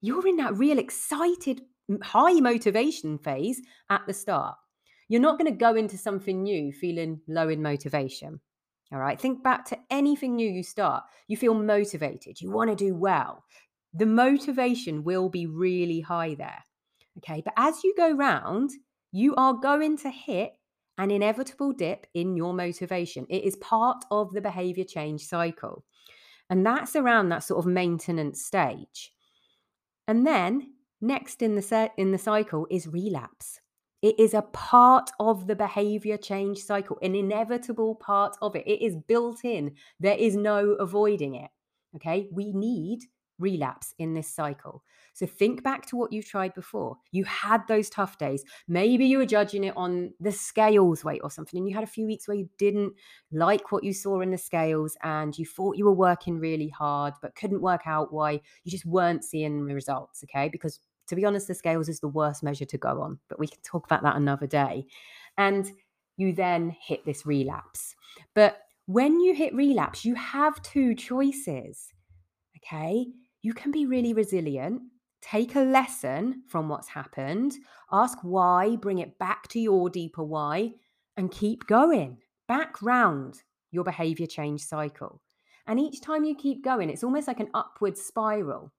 you're 0.00 0.26
in 0.26 0.36
that 0.36 0.56
real 0.56 0.78
excited, 0.78 1.62
high 2.02 2.34
motivation 2.40 3.18
phase 3.18 3.60
at 3.88 4.02
the 4.06 4.12
start. 4.12 4.56
You're 5.08 5.20
not 5.20 5.38
going 5.38 5.50
to 5.50 5.56
go 5.56 5.74
into 5.76 5.96
something 5.96 6.42
new 6.42 6.72
feeling 6.72 7.20
low 7.28 7.48
in 7.48 7.62
motivation. 7.62 8.40
All 8.92 8.98
right. 8.98 9.20
Think 9.20 9.42
back 9.42 9.64
to 9.66 9.78
anything 9.90 10.36
new 10.36 10.50
you 10.50 10.62
start. 10.62 11.04
You 11.28 11.36
feel 11.36 11.54
motivated. 11.54 12.40
You 12.40 12.50
want 12.50 12.70
to 12.70 12.76
do 12.76 12.94
well. 12.94 13.44
The 13.94 14.06
motivation 14.06 15.04
will 15.04 15.28
be 15.28 15.46
really 15.46 16.00
high 16.00 16.34
there. 16.34 16.64
Okay. 17.18 17.42
But 17.44 17.54
as 17.56 17.84
you 17.84 17.94
go 17.96 18.10
round, 18.10 18.70
you 19.12 19.34
are 19.36 19.54
going 19.54 19.98
to 19.98 20.10
hit 20.10 20.52
an 21.02 21.10
inevitable 21.10 21.72
dip 21.72 22.06
in 22.14 22.36
your 22.36 22.54
motivation. 22.54 23.26
It 23.28 23.42
is 23.42 23.56
part 23.56 24.04
of 24.12 24.32
the 24.32 24.40
behavior 24.40 24.84
change 24.84 25.26
cycle. 25.26 25.84
And 26.48 26.64
that's 26.64 26.94
around 26.94 27.30
that 27.30 27.42
sort 27.42 27.58
of 27.58 27.70
maintenance 27.70 28.44
stage. 28.44 29.12
And 30.06 30.24
then 30.24 30.74
next 31.00 31.42
in 31.42 31.56
the 31.56 31.62
set 31.62 31.92
in 31.96 32.12
the 32.12 32.18
cycle 32.18 32.68
is 32.70 32.86
relapse. 32.86 33.58
It 34.00 34.18
is 34.18 34.32
a 34.32 34.42
part 34.42 35.10
of 35.18 35.48
the 35.48 35.56
behavior 35.56 36.16
change 36.16 36.58
cycle, 36.58 36.98
an 37.02 37.16
inevitable 37.16 37.96
part 37.96 38.36
of 38.40 38.54
it. 38.54 38.66
It 38.66 38.80
is 38.80 38.96
built 39.08 39.44
in. 39.44 39.74
There 39.98 40.16
is 40.16 40.36
no 40.36 40.72
avoiding 40.72 41.34
it. 41.34 41.50
Okay? 41.96 42.28
We 42.30 42.52
need 42.52 43.00
relapse 43.42 43.94
in 43.98 44.14
this 44.14 44.28
cycle. 44.28 44.82
So 45.14 45.26
think 45.26 45.62
back 45.62 45.84
to 45.86 45.96
what 45.96 46.12
you've 46.12 46.28
tried 46.28 46.54
before. 46.54 46.96
You 47.10 47.24
had 47.24 47.66
those 47.68 47.90
tough 47.90 48.16
days. 48.16 48.44
Maybe 48.66 49.04
you 49.04 49.18
were 49.18 49.26
judging 49.26 49.64
it 49.64 49.76
on 49.76 50.14
the 50.20 50.32
scales 50.32 51.04
weight 51.04 51.20
or 51.22 51.30
something, 51.30 51.58
and 51.58 51.68
you 51.68 51.74
had 51.74 51.84
a 51.84 51.86
few 51.86 52.06
weeks 52.06 52.26
where 52.26 52.36
you 52.36 52.48
didn't 52.56 52.94
like 53.30 53.72
what 53.72 53.84
you 53.84 53.92
saw 53.92 54.20
in 54.20 54.30
the 54.30 54.38
scales 54.38 54.96
and 55.02 55.38
you 55.38 55.44
thought 55.44 55.76
you 55.76 55.84
were 55.84 55.92
working 55.92 56.38
really 56.38 56.68
hard, 56.68 57.14
but 57.20 57.34
couldn't 57.34 57.60
work 57.60 57.82
out 57.84 58.12
why 58.12 58.32
you 58.32 58.70
just 58.70 58.86
weren't 58.86 59.24
seeing 59.24 59.66
the 59.66 59.74
results. 59.74 60.24
Okay. 60.24 60.48
Because 60.48 60.80
to 61.08 61.16
be 61.16 61.24
honest, 61.24 61.48
the 61.48 61.54
scales 61.54 61.88
is 61.88 62.00
the 62.00 62.08
worst 62.08 62.42
measure 62.42 62.64
to 62.64 62.78
go 62.78 63.02
on, 63.02 63.18
but 63.28 63.38
we 63.38 63.48
can 63.48 63.60
talk 63.62 63.84
about 63.84 64.02
that 64.02 64.16
another 64.16 64.46
day. 64.46 64.86
And 65.36 65.70
you 66.16 66.32
then 66.32 66.74
hit 66.80 67.04
this 67.04 67.26
relapse. 67.26 67.94
But 68.34 68.58
when 68.86 69.20
you 69.20 69.34
hit 69.34 69.54
relapse, 69.54 70.04
you 70.04 70.14
have 70.14 70.62
two 70.62 70.94
choices. 70.94 71.92
Okay. 72.56 73.06
You 73.42 73.54
can 73.54 73.72
be 73.72 73.86
really 73.86 74.12
resilient, 74.12 74.82
take 75.20 75.56
a 75.56 75.60
lesson 75.60 76.42
from 76.46 76.68
what's 76.68 76.86
happened, 76.86 77.56
ask 77.90 78.18
why, 78.22 78.76
bring 78.76 78.98
it 78.98 79.18
back 79.18 79.48
to 79.48 79.58
your 79.58 79.90
deeper 79.90 80.22
why, 80.22 80.74
and 81.16 81.28
keep 81.28 81.66
going 81.66 82.18
back 82.46 82.80
round 82.82 83.42
your 83.72 83.82
behavior 83.82 84.26
change 84.28 84.62
cycle. 84.62 85.20
And 85.66 85.80
each 85.80 86.00
time 86.00 86.24
you 86.24 86.36
keep 86.36 86.62
going, 86.62 86.88
it's 86.88 87.02
almost 87.02 87.26
like 87.26 87.40
an 87.40 87.50
upward 87.52 87.98
spiral. 87.98 88.72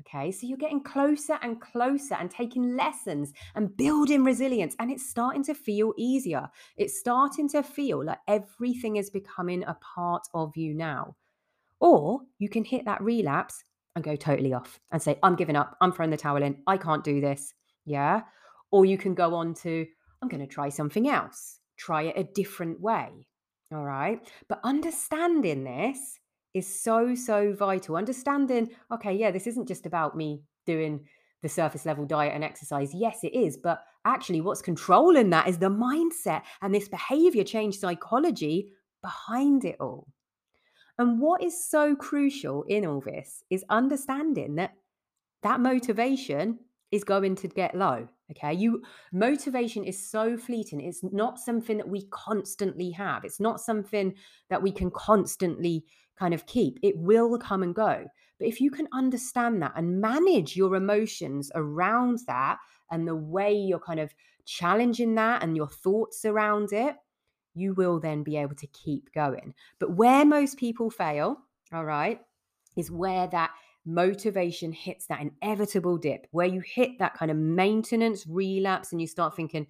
Okay, 0.00 0.30
so 0.30 0.46
you're 0.46 0.58
getting 0.58 0.82
closer 0.82 1.38
and 1.42 1.60
closer 1.60 2.14
and 2.14 2.30
taking 2.30 2.76
lessons 2.76 3.32
and 3.56 3.76
building 3.76 4.22
resilience, 4.22 4.76
and 4.78 4.92
it's 4.92 5.08
starting 5.08 5.42
to 5.44 5.54
feel 5.54 5.92
easier. 5.96 6.48
It's 6.76 7.00
starting 7.00 7.48
to 7.50 7.64
feel 7.64 8.04
like 8.04 8.18
everything 8.28 8.96
is 8.96 9.10
becoming 9.10 9.64
a 9.64 9.74
part 9.74 10.26
of 10.34 10.56
you 10.56 10.72
now. 10.74 11.16
Or 11.80 12.20
you 12.38 12.48
can 12.48 12.64
hit 12.64 12.84
that 12.84 13.02
relapse 13.02 13.64
and 13.94 14.04
go 14.04 14.16
totally 14.16 14.52
off 14.52 14.80
and 14.90 15.00
say, 15.00 15.18
I'm 15.22 15.36
giving 15.36 15.56
up, 15.56 15.76
I'm 15.80 15.92
throwing 15.92 16.10
the 16.10 16.16
towel 16.16 16.42
in, 16.42 16.56
I 16.66 16.76
can't 16.76 17.04
do 17.04 17.20
this. 17.20 17.54
Yeah. 17.84 18.22
Or 18.70 18.84
you 18.84 18.98
can 18.98 19.14
go 19.14 19.34
on 19.34 19.54
to, 19.54 19.86
I'm 20.20 20.28
going 20.28 20.40
to 20.40 20.52
try 20.52 20.68
something 20.68 21.08
else, 21.08 21.60
try 21.76 22.02
it 22.02 22.16
a 22.16 22.24
different 22.24 22.80
way. 22.80 23.28
All 23.72 23.84
right. 23.84 24.20
But 24.48 24.60
understanding 24.64 25.64
this 25.64 26.18
is 26.54 26.82
so, 26.82 27.14
so 27.14 27.52
vital. 27.52 27.96
Understanding, 27.96 28.70
okay, 28.92 29.14
yeah, 29.14 29.30
this 29.30 29.46
isn't 29.46 29.68
just 29.68 29.86
about 29.86 30.16
me 30.16 30.42
doing 30.66 31.04
the 31.42 31.48
surface 31.48 31.84
level 31.84 32.06
diet 32.06 32.32
and 32.34 32.42
exercise. 32.42 32.94
Yes, 32.94 33.18
it 33.22 33.34
is. 33.34 33.56
But 33.56 33.84
actually, 34.04 34.40
what's 34.40 34.62
controlling 34.62 35.30
that 35.30 35.48
is 35.48 35.58
the 35.58 35.70
mindset 35.70 36.42
and 36.62 36.74
this 36.74 36.88
behavior 36.88 37.44
change 37.44 37.78
psychology 37.78 38.70
behind 39.02 39.64
it 39.64 39.76
all. 39.80 40.08
And 40.98 41.20
what 41.20 41.42
is 41.42 41.68
so 41.68 41.96
crucial 41.96 42.62
in 42.64 42.86
all 42.86 43.00
this 43.00 43.42
is 43.50 43.64
understanding 43.68 44.54
that 44.56 44.74
that 45.42 45.60
motivation 45.60 46.58
is 46.92 47.04
going 47.04 47.34
to 47.34 47.48
get 47.48 47.74
low. 47.74 48.08
Okay. 48.30 48.54
You 48.54 48.82
motivation 49.12 49.84
is 49.84 50.10
so 50.10 50.36
fleeting. 50.36 50.80
It's 50.80 51.02
not 51.02 51.38
something 51.38 51.76
that 51.76 51.88
we 51.88 52.06
constantly 52.10 52.90
have. 52.92 53.24
It's 53.24 53.40
not 53.40 53.60
something 53.60 54.14
that 54.48 54.62
we 54.62 54.72
can 54.72 54.90
constantly 54.90 55.84
kind 56.18 56.32
of 56.32 56.46
keep. 56.46 56.78
It 56.82 56.96
will 56.96 57.36
come 57.38 57.62
and 57.62 57.74
go. 57.74 58.06
But 58.38 58.48
if 58.48 58.60
you 58.60 58.70
can 58.70 58.88
understand 58.92 59.60
that 59.62 59.72
and 59.76 60.00
manage 60.00 60.56
your 60.56 60.76
emotions 60.76 61.50
around 61.54 62.20
that 62.26 62.58
and 62.90 63.06
the 63.06 63.16
way 63.16 63.52
you're 63.52 63.80
kind 63.80 64.00
of 64.00 64.14
challenging 64.46 65.14
that 65.16 65.42
and 65.42 65.56
your 65.56 65.68
thoughts 65.68 66.24
around 66.24 66.72
it, 66.72 66.96
you 67.54 67.74
will 67.74 68.00
then 68.00 68.22
be 68.22 68.36
able 68.36 68.54
to 68.56 68.66
keep 68.68 69.12
going. 69.12 69.54
But 69.78 69.92
where 69.92 70.24
most 70.24 70.58
people 70.58 70.90
fail, 70.90 71.38
all 71.72 71.84
right, 71.84 72.20
is 72.76 72.90
where 72.90 73.26
that 73.28 73.50
motivation 73.86 74.72
hits 74.72 75.06
that 75.06 75.20
inevitable 75.20 75.98
dip, 75.98 76.26
where 76.30 76.46
you 76.46 76.60
hit 76.60 76.98
that 76.98 77.14
kind 77.14 77.30
of 77.30 77.36
maintenance 77.36 78.26
relapse 78.26 78.92
and 78.92 79.00
you 79.00 79.06
start 79.06 79.36
thinking, 79.36 79.66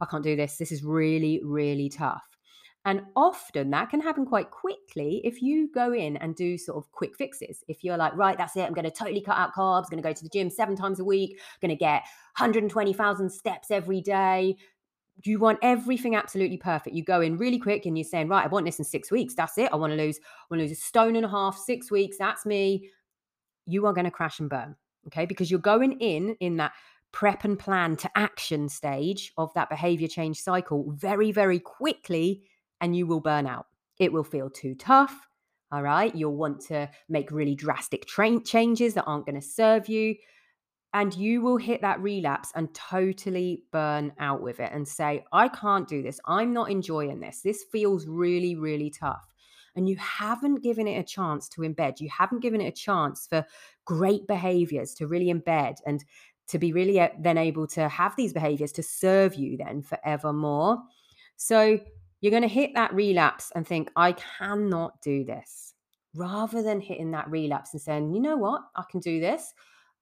I 0.00 0.06
can't 0.06 0.22
do 0.22 0.36
this. 0.36 0.56
This 0.56 0.72
is 0.72 0.84
really, 0.84 1.40
really 1.44 1.88
tough. 1.88 2.22
And 2.84 3.02
often 3.16 3.70
that 3.70 3.90
can 3.90 4.00
happen 4.00 4.24
quite 4.24 4.50
quickly 4.50 5.20
if 5.24 5.42
you 5.42 5.68
go 5.74 5.92
in 5.92 6.16
and 6.18 6.34
do 6.34 6.56
sort 6.56 6.78
of 6.78 6.90
quick 6.92 7.16
fixes. 7.16 7.62
If 7.68 7.84
you're 7.84 7.96
like, 7.96 8.16
right, 8.16 8.38
that's 8.38 8.56
it, 8.56 8.62
I'm 8.62 8.72
going 8.72 8.84
to 8.84 8.90
totally 8.90 9.20
cut 9.20 9.36
out 9.36 9.52
carbs, 9.52 9.90
going 9.90 10.02
to 10.02 10.08
go 10.08 10.12
to 10.12 10.22
the 10.22 10.30
gym 10.30 10.48
seven 10.48 10.76
times 10.76 11.00
a 11.00 11.04
week, 11.04 11.38
going 11.60 11.70
to 11.70 11.76
get 11.76 12.02
120,000 12.38 13.30
steps 13.30 13.70
every 13.70 14.00
day, 14.00 14.56
you 15.24 15.38
want 15.38 15.58
everything 15.62 16.14
absolutely 16.14 16.56
perfect. 16.56 16.94
You 16.94 17.02
go 17.02 17.20
in 17.20 17.36
really 17.36 17.58
quick 17.58 17.86
and 17.86 17.98
you're 17.98 18.04
saying, 18.04 18.28
right, 18.28 18.44
I 18.44 18.48
want 18.48 18.66
this 18.66 18.78
in 18.78 18.84
six 18.84 19.10
weeks. 19.10 19.34
That's 19.34 19.58
it. 19.58 19.70
I 19.72 19.76
want 19.76 19.92
to 19.92 19.96
lose, 19.96 20.18
I 20.18 20.44
want 20.50 20.60
to 20.60 20.64
lose 20.64 20.72
a 20.72 20.80
stone 20.80 21.16
and 21.16 21.24
a 21.24 21.28
half, 21.28 21.58
six 21.58 21.90
weeks. 21.90 22.16
That's 22.18 22.46
me. 22.46 22.90
You 23.66 23.86
are 23.86 23.92
going 23.92 24.04
to 24.04 24.10
crash 24.10 24.38
and 24.40 24.48
burn. 24.48 24.76
Okay. 25.08 25.26
Because 25.26 25.50
you're 25.50 25.60
going 25.60 25.92
in 26.00 26.36
in 26.40 26.56
that 26.58 26.72
prep 27.10 27.44
and 27.44 27.58
plan 27.58 27.96
to 27.96 28.10
action 28.16 28.68
stage 28.68 29.32
of 29.38 29.52
that 29.54 29.70
behavior 29.70 30.08
change 30.08 30.40
cycle 30.40 30.92
very, 30.92 31.32
very 31.32 31.58
quickly, 31.58 32.42
and 32.80 32.94
you 32.94 33.06
will 33.06 33.20
burn 33.20 33.46
out. 33.46 33.66
It 33.98 34.12
will 34.12 34.24
feel 34.24 34.50
too 34.50 34.74
tough. 34.74 35.26
All 35.72 35.82
right. 35.82 36.14
You'll 36.14 36.36
want 36.36 36.60
to 36.66 36.88
make 37.08 37.30
really 37.30 37.54
drastic 37.54 38.06
train 38.06 38.44
changes 38.44 38.94
that 38.94 39.04
aren't 39.04 39.26
going 39.26 39.40
to 39.40 39.46
serve 39.46 39.88
you 39.88 40.14
and 40.94 41.14
you 41.14 41.42
will 41.42 41.58
hit 41.58 41.82
that 41.82 42.00
relapse 42.00 42.50
and 42.54 42.72
totally 42.74 43.62
burn 43.72 44.12
out 44.18 44.40
with 44.40 44.58
it 44.58 44.72
and 44.72 44.88
say, 44.88 45.24
I 45.32 45.48
can't 45.48 45.86
do 45.86 46.02
this. 46.02 46.18
I'm 46.24 46.52
not 46.52 46.70
enjoying 46.70 47.20
this. 47.20 47.42
This 47.42 47.64
feels 47.70 48.06
really, 48.06 48.56
really 48.56 48.90
tough. 48.90 49.26
And 49.76 49.88
you 49.88 49.96
haven't 49.96 50.62
given 50.62 50.88
it 50.88 50.98
a 50.98 51.04
chance 51.04 51.48
to 51.50 51.60
embed. 51.60 52.00
You 52.00 52.08
haven't 52.08 52.40
given 52.40 52.60
it 52.60 52.68
a 52.68 52.72
chance 52.72 53.26
for 53.26 53.44
great 53.84 54.26
behaviors 54.26 54.94
to 54.94 55.06
really 55.06 55.32
embed 55.32 55.76
and 55.86 56.02
to 56.48 56.58
be 56.58 56.72
really 56.72 56.98
uh, 56.98 57.10
then 57.20 57.36
able 57.36 57.66
to 57.66 57.88
have 57.88 58.16
these 58.16 58.32
behaviors 58.32 58.72
to 58.72 58.82
serve 58.82 59.34
you 59.34 59.58
then 59.58 59.82
forevermore. 59.82 60.78
So 61.36 61.78
you're 62.20 62.30
going 62.30 62.42
to 62.42 62.48
hit 62.48 62.74
that 62.74 62.94
relapse 62.94 63.52
and 63.54 63.66
think, 63.66 63.90
I 63.94 64.12
cannot 64.12 65.00
do 65.02 65.24
this. 65.24 65.74
Rather 66.14 66.62
than 66.62 66.80
hitting 66.80 67.10
that 67.10 67.30
relapse 67.30 67.74
and 67.74 67.82
saying, 67.82 68.14
you 68.14 68.20
know 68.20 68.36
what, 68.36 68.62
I 68.74 68.82
can 68.90 69.00
do 69.00 69.20
this. 69.20 69.52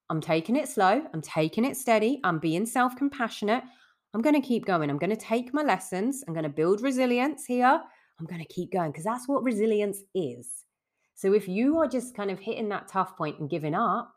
I'm 0.08 0.20
taking 0.20 0.56
it 0.56 0.68
slow. 0.68 1.02
I'm 1.12 1.22
taking 1.22 1.64
it 1.64 1.76
steady. 1.76 2.20
I'm 2.25 2.38
being 2.38 2.66
self 2.66 2.96
compassionate. 2.96 3.64
I'm 4.14 4.22
going 4.22 4.40
to 4.40 4.46
keep 4.46 4.64
going. 4.64 4.88
I'm 4.88 4.98
going 4.98 5.10
to 5.10 5.16
take 5.16 5.52
my 5.52 5.62
lessons. 5.62 6.25
I'm 6.26 6.34
going 6.34 6.44
to 6.44 6.48
build 6.48 6.80
resilience 6.80 7.44
here. 7.44 7.80
I'm 8.18 8.26
going 8.26 8.40
to 8.40 8.52
keep 8.52 8.72
going 8.72 8.90
because 8.90 9.04
that's 9.04 9.28
what 9.28 9.42
resilience 9.42 9.98
is. 10.14 10.48
So 11.14 11.32
if 11.32 11.48
you 11.48 11.78
are 11.78 11.88
just 11.88 12.14
kind 12.14 12.30
of 12.30 12.38
hitting 12.38 12.68
that 12.70 12.88
tough 12.88 13.16
point 13.16 13.40
and 13.40 13.50
giving 13.50 13.75
up, 13.75 14.14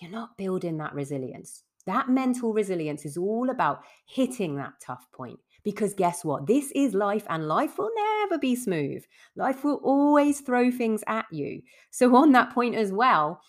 you're 0.00 0.10
not 0.10 0.36
building 0.36 0.78
that 0.78 0.94
resilience. 0.94 1.62
That 1.86 2.08
mental 2.08 2.52
resilience 2.52 3.04
is 3.04 3.16
all 3.16 3.50
about 3.50 3.82
hitting 4.06 4.56
that 4.56 4.74
tough 4.84 5.06
point. 5.12 5.38
Because 5.64 5.94
guess 5.94 6.24
what? 6.24 6.46
This 6.46 6.70
is 6.74 6.94
life, 6.94 7.24
and 7.28 7.48
life 7.48 7.78
will 7.78 7.90
never 8.20 8.38
be 8.38 8.54
smooth. 8.54 9.02
Life 9.34 9.64
will 9.64 9.80
always 9.82 10.40
throw 10.40 10.70
things 10.70 11.02
at 11.06 11.26
you. 11.30 11.62
So, 11.90 12.14
on 12.16 12.32
that 12.32 12.52
point 12.52 12.74
as 12.74 12.92
well, 12.92 13.40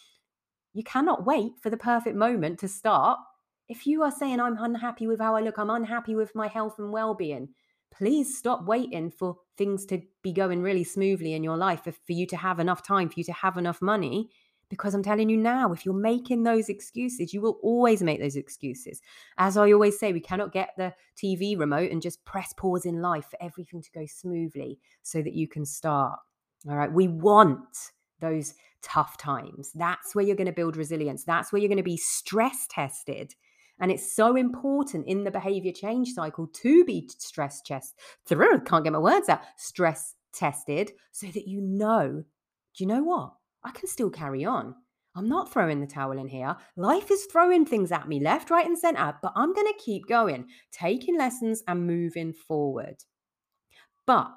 you 0.75 0.83
cannot 0.83 1.25
wait 1.25 1.53
for 1.61 1.69
the 1.69 1.77
perfect 1.77 2.17
moment 2.17 2.59
to 2.59 2.67
start. 2.67 3.17
If 3.69 3.87
you 3.87 4.03
are 4.03 4.11
saying, 4.11 4.41
I'm 4.41 4.57
unhappy 4.59 5.07
with 5.07 5.21
how 5.21 5.35
I 5.35 5.41
look, 5.41 5.57
I'm 5.57 5.69
unhappy 5.69 6.15
with 6.15 6.35
my 6.35 6.47
health 6.47 6.77
and 6.77 6.91
well 6.91 7.15
being, 7.15 7.47
please 7.91 8.37
stop 8.37 8.65
waiting 8.65 9.09
for 9.09 9.37
things 9.57 9.85
to 9.85 10.01
be 10.21 10.33
going 10.33 10.61
really 10.61 10.83
smoothly 10.83 11.31
in 11.31 11.45
your 11.45 11.55
life, 11.55 11.85
for, 11.85 11.93
for 11.93 12.11
you 12.11 12.27
to 12.27 12.35
have 12.35 12.59
enough 12.59 12.85
time, 12.85 13.07
for 13.07 13.17
you 13.17 13.23
to 13.23 13.31
have 13.31 13.55
enough 13.57 13.81
money. 13.81 14.29
Because 14.69 14.93
I'm 14.93 15.03
telling 15.03 15.29
you 15.29 15.37
now, 15.37 15.71
if 15.71 15.85
you're 15.85 15.95
making 15.95 16.43
those 16.43 16.67
excuses, 16.67 17.33
you 17.33 17.39
will 17.39 17.57
always 17.63 18.03
make 18.03 18.19
those 18.19 18.35
excuses. 18.35 19.01
As 19.37 19.55
I 19.55 19.71
always 19.71 19.97
say, 19.97 20.11
we 20.11 20.19
cannot 20.19 20.51
get 20.51 20.71
the 20.75 20.93
TV 21.15 21.57
remote 21.57 21.91
and 21.91 22.01
just 22.01 22.25
press 22.25 22.51
pause 22.57 22.85
in 22.85 23.01
life 23.01 23.27
for 23.29 23.41
everything 23.41 23.81
to 23.81 23.91
go 23.91 24.05
smoothly 24.05 24.77
so 25.03 25.21
that 25.21 25.33
you 25.33 25.47
can 25.47 25.65
start. 25.65 26.19
All 26.67 26.75
right. 26.75 26.91
We 26.91 27.07
want 27.07 27.91
those 28.19 28.55
tough 28.85 29.17
times. 29.17 29.71
That's 29.73 30.15
where 30.15 30.23
you're 30.23 30.35
going 30.35 30.47
to 30.47 30.53
build 30.53 30.77
resilience. 30.77 31.25
That's 31.25 31.51
where 31.51 31.61
you're 31.61 31.69
going 31.69 31.77
to 31.77 31.83
be 31.83 31.97
stress 31.97 32.67
tested. 32.69 33.33
And 33.79 33.91
it's 33.91 34.15
so 34.15 34.37
important 34.37 35.07
in 35.07 35.25
the 35.25 35.31
behavior 35.31 35.73
change 35.73 36.13
cycle 36.13 36.47
to 36.47 36.85
be 36.85 37.09
stress 37.17 37.61
test 37.61 37.95
through, 38.25 38.61
can't 38.61 38.85
get 38.85 38.93
my 38.93 38.99
words 38.99 39.27
out, 39.27 39.41
stress 39.57 40.15
tested 40.33 40.91
so 41.11 41.27
that 41.27 41.47
you 41.47 41.59
know, 41.59 42.23
do 42.77 42.83
you 42.83 42.87
know 42.87 43.03
what? 43.03 43.33
I 43.63 43.71
can 43.71 43.87
still 43.87 44.09
carry 44.09 44.45
on. 44.45 44.75
I'm 45.15 45.27
not 45.27 45.51
throwing 45.51 45.79
the 45.79 45.87
towel 45.87 46.17
in 46.17 46.27
here. 46.27 46.55
Life 46.75 47.09
is 47.09 47.25
throwing 47.25 47.65
things 47.65 47.91
at 47.91 48.07
me 48.07 48.19
left, 48.19 48.49
right, 48.49 48.65
and 48.65 48.77
center, 48.77 49.17
but 49.21 49.31
I'm 49.35 49.53
going 49.53 49.67
to 49.67 49.83
keep 49.83 50.07
going, 50.07 50.47
taking 50.71 51.17
lessons 51.17 51.63
and 51.67 51.87
moving 51.87 52.33
forward. 52.33 52.97
But 54.05 54.35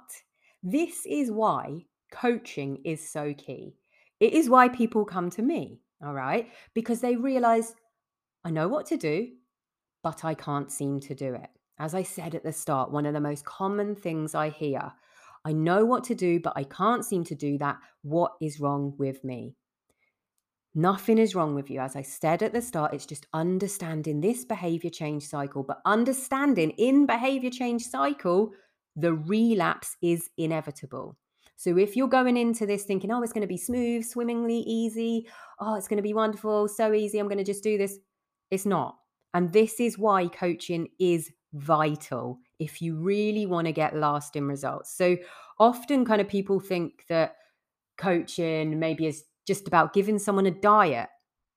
this 0.63 1.05
is 1.05 1.31
why 1.31 1.87
coaching 2.11 2.79
is 2.85 3.11
so 3.11 3.35
key. 3.35 3.75
It 4.21 4.33
is 4.33 4.49
why 4.49 4.69
people 4.69 5.05
come 5.05 5.31
to 5.31 5.43
me, 5.43 5.81
all 6.05 6.15
right? 6.15 6.49
Because 6.75 7.01
they 7.01 7.17
realize 7.17 7.75
I 8.45 8.51
know 8.51 8.69
what 8.69 8.87
to 8.87 8.97
do, 8.97 9.29
but 10.03 10.25
I 10.25 10.35
can't 10.35 10.71
seem 10.71 11.01
to 11.01 11.15
do 11.15 11.35
it. 11.35 11.51
As 11.79 11.95
I 11.95 12.03
said 12.03 12.35
at 12.35 12.43
the 12.43 12.53
start, 12.53 12.91
one 12.91 13.07
of 13.07 13.15
the 13.15 13.21
most 13.21 13.45
common 13.45 13.95
things 13.95 14.35
I 14.35 14.49
hear 14.51 14.93
I 15.45 15.53
know 15.53 15.85
what 15.85 16.05
to 16.05 16.15
do, 16.15 16.41
but 16.41 16.53
I 16.57 16.65
can't 16.65 17.05
seem 17.05 17.25
to 17.25 17.35
do 17.35 17.59
that. 17.59 17.79
What 18.03 18.33
is 18.41 18.61
wrong 18.61 18.95
with 18.99 19.25
me? 19.25 19.55
Nothing 20.75 21.19
is 21.19 21.35
wrong 21.35 21.55
with 21.55 21.71
you. 21.71 21.81
As 21.81 21.97
I 21.97 22.03
said 22.03 22.43
at 22.43 22.53
the 22.53 22.61
start, 22.61 22.93
it's 22.93 23.07
just 23.07 23.27
understanding 23.33 24.21
this 24.21 24.45
behavior 24.45 24.91
change 24.91 25.27
cycle, 25.27 25.63
but 25.63 25.81
understanding 25.85 26.71
in 26.73 27.07
behavior 27.07 27.51
change 27.51 27.85
cycle, 27.85 28.53
the 28.95 29.15
relapse 29.15 29.97
is 30.03 30.29
inevitable. 30.37 31.17
So 31.59 31.77
if 31.77 31.97
you're 31.97 32.07
going 32.07 32.37
into 32.37 32.67
this 32.67 32.85
thinking, 32.85 33.11
oh, 33.11 33.21
it's 33.21 33.33
going 33.33 33.43
to 33.43 33.49
be 33.49 33.57
smooth, 33.57 34.05
swimmingly 34.05 34.61
easy, 34.61 35.27
oh, 35.59 35.75
it's 35.75 35.89
going 35.89 35.97
to 35.97 36.05
be 36.05 36.15
wonderful, 36.15 36.69
so 36.69 36.93
easy, 36.93 37.19
I'm 37.19 37.27
going 37.27 37.39
to 37.39 37.45
just 37.45 37.65
do 37.65 37.77
this, 37.77 37.99
it's 38.53 38.65
not. 38.65 38.97
And 39.35 39.53
this 39.53 39.81
is 39.81 39.99
why 39.99 40.29
coaching 40.29 40.87
is 41.01 41.33
vital 41.53 42.39
if 42.61 42.81
you 42.81 42.95
really 42.95 43.45
want 43.45 43.67
to 43.67 43.73
get 43.73 43.97
lasting 43.97 44.47
results. 44.47 44.97
So 44.97 45.17
often, 45.59 46.05
kind 46.05 46.21
of 46.21 46.29
people 46.29 46.61
think 46.61 47.05
that 47.09 47.35
coaching 47.97 48.79
maybe 48.79 49.07
is 49.07 49.25
just 49.45 49.67
about 49.67 49.93
giving 49.93 50.21
someone 50.21 50.47
a 50.47 50.53
diet 50.53 51.09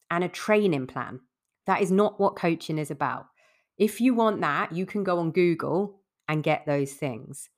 and 0.10 0.24
a 0.24 0.30
training 0.30 0.88
plan. 0.88 1.20
That 1.68 1.84
is 1.84 1.92
not 1.92 2.20
what 2.20 2.36
coaching 2.36 2.80
is 2.80 2.90
about. 2.90 3.28
If 3.78 4.02
you 4.02 4.16
want 4.16 4.42
that, 4.42 4.72
you 4.72 4.88
can 4.88 5.04
go 5.04 5.20
on 5.20 5.30
Google 5.30 6.02
and 6.28 6.42
get 6.42 6.66
those 6.66 6.94
things. 6.94 7.50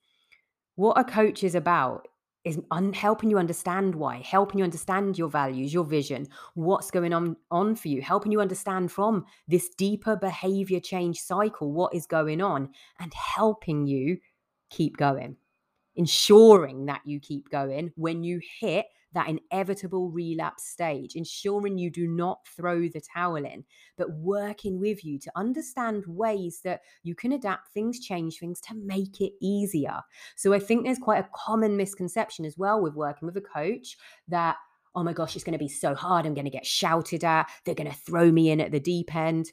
What 0.74 0.98
a 0.98 1.04
coach 1.04 1.42
is 1.42 1.54
about 1.54 2.06
is 2.44 2.60
un- 2.70 2.92
helping 2.92 3.30
you 3.30 3.38
understand 3.38 3.94
why, 3.94 4.18
helping 4.18 4.58
you 4.58 4.64
understand 4.64 5.16
your 5.16 5.28
values, 5.28 5.72
your 5.72 5.84
vision, 5.84 6.28
what's 6.54 6.90
going 6.90 7.12
on 7.12 7.36
on 7.50 7.74
for 7.74 7.88
you, 7.88 8.02
helping 8.02 8.30
you 8.30 8.40
understand 8.40 8.92
from 8.92 9.24
this 9.48 9.70
deeper 9.70 10.14
behavior 10.14 10.80
change 10.80 11.20
cycle 11.20 11.72
what 11.72 11.94
is 11.94 12.06
going 12.06 12.42
on 12.42 12.68
and 13.00 13.12
helping 13.14 13.86
you 13.86 14.18
keep 14.70 14.96
going. 14.96 15.36
Ensuring 15.96 16.86
that 16.86 17.00
you 17.04 17.20
keep 17.20 17.48
going 17.50 17.92
when 17.96 18.24
you 18.24 18.40
hit 18.60 18.86
that 19.14 19.28
inevitable 19.28 20.10
relapse 20.10 20.64
stage, 20.64 21.14
ensuring 21.14 21.78
you 21.78 21.90
do 21.90 22.06
not 22.06 22.46
throw 22.46 22.88
the 22.88 23.00
towel 23.00 23.36
in, 23.36 23.64
but 23.96 24.10
working 24.12 24.78
with 24.78 25.04
you 25.04 25.18
to 25.20 25.32
understand 25.36 26.04
ways 26.06 26.60
that 26.64 26.82
you 27.02 27.14
can 27.14 27.32
adapt 27.32 27.72
things, 27.72 28.00
change 28.00 28.38
things 28.38 28.60
to 28.60 28.74
make 28.74 29.20
it 29.20 29.32
easier. 29.40 30.00
So 30.36 30.52
I 30.52 30.58
think 30.58 30.84
there's 30.84 30.98
quite 30.98 31.24
a 31.24 31.28
common 31.34 31.76
misconception 31.76 32.44
as 32.44 32.58
well 32.58 32.82
with 32.82 32.94
working 32.94 33.26
with 33.26 33.36
a 33.36 33.40
coach 33.40 33.96
that, 34.28 34.56
oh 34.94 35.02
my 35.02 35.12
gosh, 35.12 35.34
it's 35.34 35.44
going 35.44 35.52
to 35.52 35.58
be 35.58 35.68
so 35.68 35.94
hard. 35.94 36.26
I'm 36.26 36.34
going 36.34 36.44
to 36.44 36.50
get 36.50 36.66
shouted 36.66 37.24
at. 37.24 37.48
They're 37.64 37.74
going 37.74 37.90
to 37.90 37.96
throw 37.96 38.30
me 38.30 38.50
in 38.50 38.60
at 38.60 38.72
the 38.72 38.80
deep 38.80 39.14
end. 39.14 39.52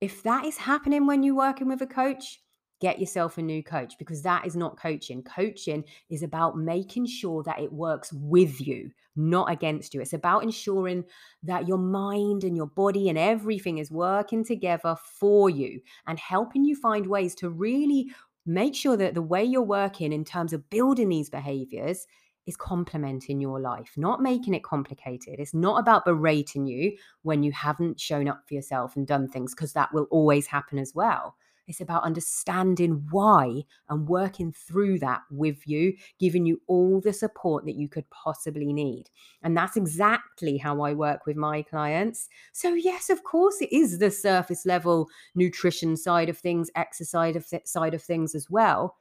If 0.00 0.22
that 0.24 0.44
is 0.44 0.58
happening 0.58 1.06
when 1.06 1.22
you're 1.22 1.34
working 1.34 1.68
with 1.68 1.80
a 1.80 1.86
coach, 1.86 2.40
get 2.84 3.00
yourself 3.00 3.38
a 3.38 3.42
new 3.42 3.62
coach 3.62 3.94
because 3.98 4.20
that 4.20 4.46
is 4.46 4.54
not 4.54 4.76
coaching. 4.78 5.22
Coaching 5.22 5.82
is 6.10 6.22
about 6.22 6.58
making 6.58 7.06
sure 7.06 7.42
that 7.44 7.58
it 7.58 7.72
works 7.72 8.12
with 8.12 8.60
you, 8.60 8.90
not 9.16 9.50
against 9.50 9.94
you. 9.94 10.02
It's 10.02 10.12
about 10.12 10.42
ensuring 10.42 11.04
that 11.44 11.66
your 11.66 11.78
mind 11.78 12.44
and 12.44 12.54
your 12.54 12.66
body 12.66 13.08
and 13.08 13.16
everything 13.16 13.78
is 13.78 13.90
working 13.90 14.44
together 14.44 14.96
for 15.18 15.48
you 15.48 15.80
and 16.06 16.18
helping 16.18 16.62
you 16.62 16.76
find 16.76 17.06
ways 17.06 17.34
to 17.36 17.48
really 17.48 18.12
make 18.44 18.74
sure 18.74 18.98
that 18.98 19.14
the 19.14 19.22
way 19.22 19.42
you're 19.42 19.62
working 19.62 20.12
in 20.12 20.22
terms 20.22 20.52
of 20.52 20.68
building 20.68 21.08
these 21.08 21.30
behaviors 21.30 22.06
is 22.46 22.54
complementing 22.54 23.40
your 23.40 23.60
life, 23.60 23.92
not 23.96 24.20
making 24.20 24.52
it 24.52 24.62
complicated. 24.62 25.36
It's 25.38 25.54
not 25.54 25.80
about 25.80 26.04
berating 26.04 26.66
you 26.66 26.98
when 27.22 27.42
you 27.42 27.50
haven't 27.52 27.98
shown 27.98 28.28
up 28.28 28.42
for 28.46 28.52
yourself 28.52 28.94
and 28.94 29.06
done 29.06 29.26
things, 29.26 29.54
because 29.54 29.72
that 29.72 29.94
will 29.94 30.06
always 30.10 30.46
happen 30.46 30.78
as 30.78 30.92
well. 30.94 31.36
It's 31.66 31.80
about 31.80 32.04
understanding 32.04 33.06
why 33.10 33.62
and 33.88 34.08
working 34.08 34.52
through 34.52 34.98
that 35.00 35.22
with 35.30 35.66
you, 35.66 35.94
giving 36.18 36.44
you 36.44 36.60
all 36.66 37.00
the 37.00 37.12
support 37.12 37.64
that 37.64 37.76
you 37.76 37.88
could 37.88 38.08
possibly 38.10 38.72
need. 38.72 39.10
And 39.42 39.56
that's 39.56 39.76
exactly 39.76 40.58
how 40.58 40.82
I 40.82 40.92
work 40.92 41.26
with 41.26 41.36
my 41.36 41.62
clients. 41.62 42.28
So, 42.52 42.74
yes, 42.74 43.10
of 43.10 43.24
course, 43.24 43.60
it 43.60 43.72
is 43.72 43.98
the 43.98 44.10
surface 44.10 44.66
level 44.66 45.08
nutrition 45.34 45.96
side 45.96 46.28
of 46.28 46.38
things, 46.38 46.70
exercise 46.76 47.36
of 47.36 47.46
side 47.64 47.94
of 47.94 48.02
things 48.02 48.34
as 48.34 48.50
well. 48.50 48.96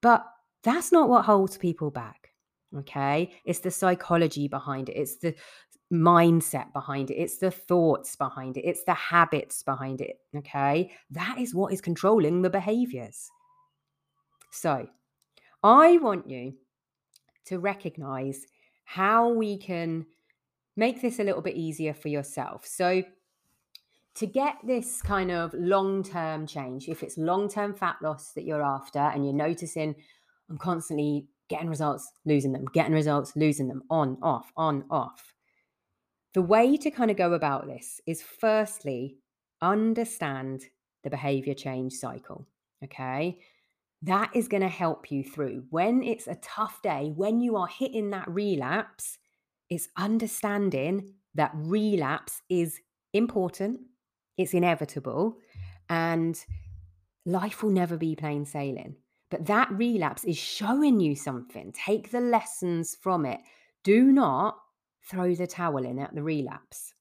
But 0.00 0.24
that's 0.62 0.92
not 0.92 1.08
what 1.08 1.24
holds 1.24 1.56
people 1.56 1.90
back. 1.90 2.30
Okay. 2.76 3.32
It's 3.44 3.60
the 3.60 3.70
psychology 3.70 4.48
behind 4.48 4.88
it. 4.88 4.96
It's 4.96 5.16
the 5.16 5.34
mindset 5.94 6.72
behind 6.72 7.10
it, 7.10 7.14
it's 7.14 7.38
the 7.38 7.50
thoughts 7.50 8.16
behind 8.16 8.56
it, 8.56 8.62
it's 8.62 8.84
the 8.84 8.94
habits 8.94 9.62
behind 9.62 10.00
it. 10.00 10.18
Okay. 10.36 10.92
That 11.10 11.38
is 11.38 11.54
what 11.54 11.72
is 11.72 11.80
controlling 11.80 12.42
the 12.42 12.50
behaviors. 12.50 13.30
So 14.50 14.88
I 15.62 15.98
want 15.98 16.28
you 16.28 16.54
to 17.46 17.58
recognize 17.58 18.46
how 18.84 19.30
we 19.30 19.56
can 19.56 20.06
make 20.76 21.00
this 21.00 21.18
a 21.18 21.24
little 21.24 21.42
bit 21.42 21.56
easier 21.56 21.94
for 21.94 22.08
yourself. 22.08 22.66
So, 22.66 23.02
to 24.16 24.26
get 24.28 24.58
this 24.62 25.02
kind 25.02 25.32
of 25.32 25.52
long 25.54 26.04
term 26.04 26.46
change, 26.46 26.88
if 26.88 27.02
it's 27.02 27.18
long 27.18 27.48
term 27.48 27.74
fat 27.74 27.96
loss 28.00 28.32
that 28.32 28.44
you're 28.44 28.62
after 28.62 29.00
and 29.00 29.24
you're 29.24 29.34
noticing, 29.34 29.96
I'm 30.48 30.58
constantly 30.58 31.26
getting 31.48 31.68
results, 31.68 32.12
losing 32.24 32.52
them, 32.52 32.64
getting 32.72 32.92
results, 32.92 33.34
losing 33.34 33.66
them, 33.66 33.82
on, 33.90 34.18
off, 34.22 34.52
on, 34.56 34.84
off 34.88 35.33
the 36.34 36.42
way 36.42 36.76
to 36.76 36.90
kind 36.90 37.10
of 37.10 37.16
go 37.16 37.32
about 37.32 37.66
this 37.66 38.00
is 38.06 38.22
firstly, 38.22 39.16
understand 39.62 40.64
the 41.04 41.10
behavior 41.10 41.54
change 41.54 41.94
cycle. 41.94 42.46
Okay. 42.82 43.38
That 44.02 44.30
is 44.34 44.48
going 44.48 44.62
to 44.62 44.68
help 44.68 45.10
you 45.10 45.24
through 45.24 45.64
when 45.70 46.02
it's 46.02 46.26
a 46.26 46.34
tough 46.36 46.82
day, 46.82 47.12
when 47.14 47.40
you 47.40 47.56
are 47.56 47.68
hitting 47.68 48.10
that 48.10 48.28
relapse, 48.28 49.16
it's 49.70 49.88
understanding 49.96 51.14
that 51.34 51.52
relapse 51.54 52.42
is 52.50 52.80
important, 53.14 53.80
it's 54.36 54.52
inevitable, 54.52 55.38
and 55.88 56.44
life 57.24 57.62
will 57.62 57.70
never 57.70 57.96
be 57.96 58.14
plain 58.14 58.44
sailing. 58.44 58.96
But 59.30 59.46
that 59.46 59.70
relapse 59.72 60.24
is 60.24 60.36
showing 60.36 61.00
you 61.00 61.16
something. 61.16 61.72
Take 61.72 62.10
the 62.10 62.20
lessons 62.20 62.96
from 63.00 63.24
it. 63.24 63.40
Do 63.84 64.12
not 64.12 64.58
throw 65.10 65.34
the 65.34 65.46
towel 65.46 65.84
in 65.84 65.98
at 65.98 66.14
the 66.14 66.22
relapse. 66.22 66.94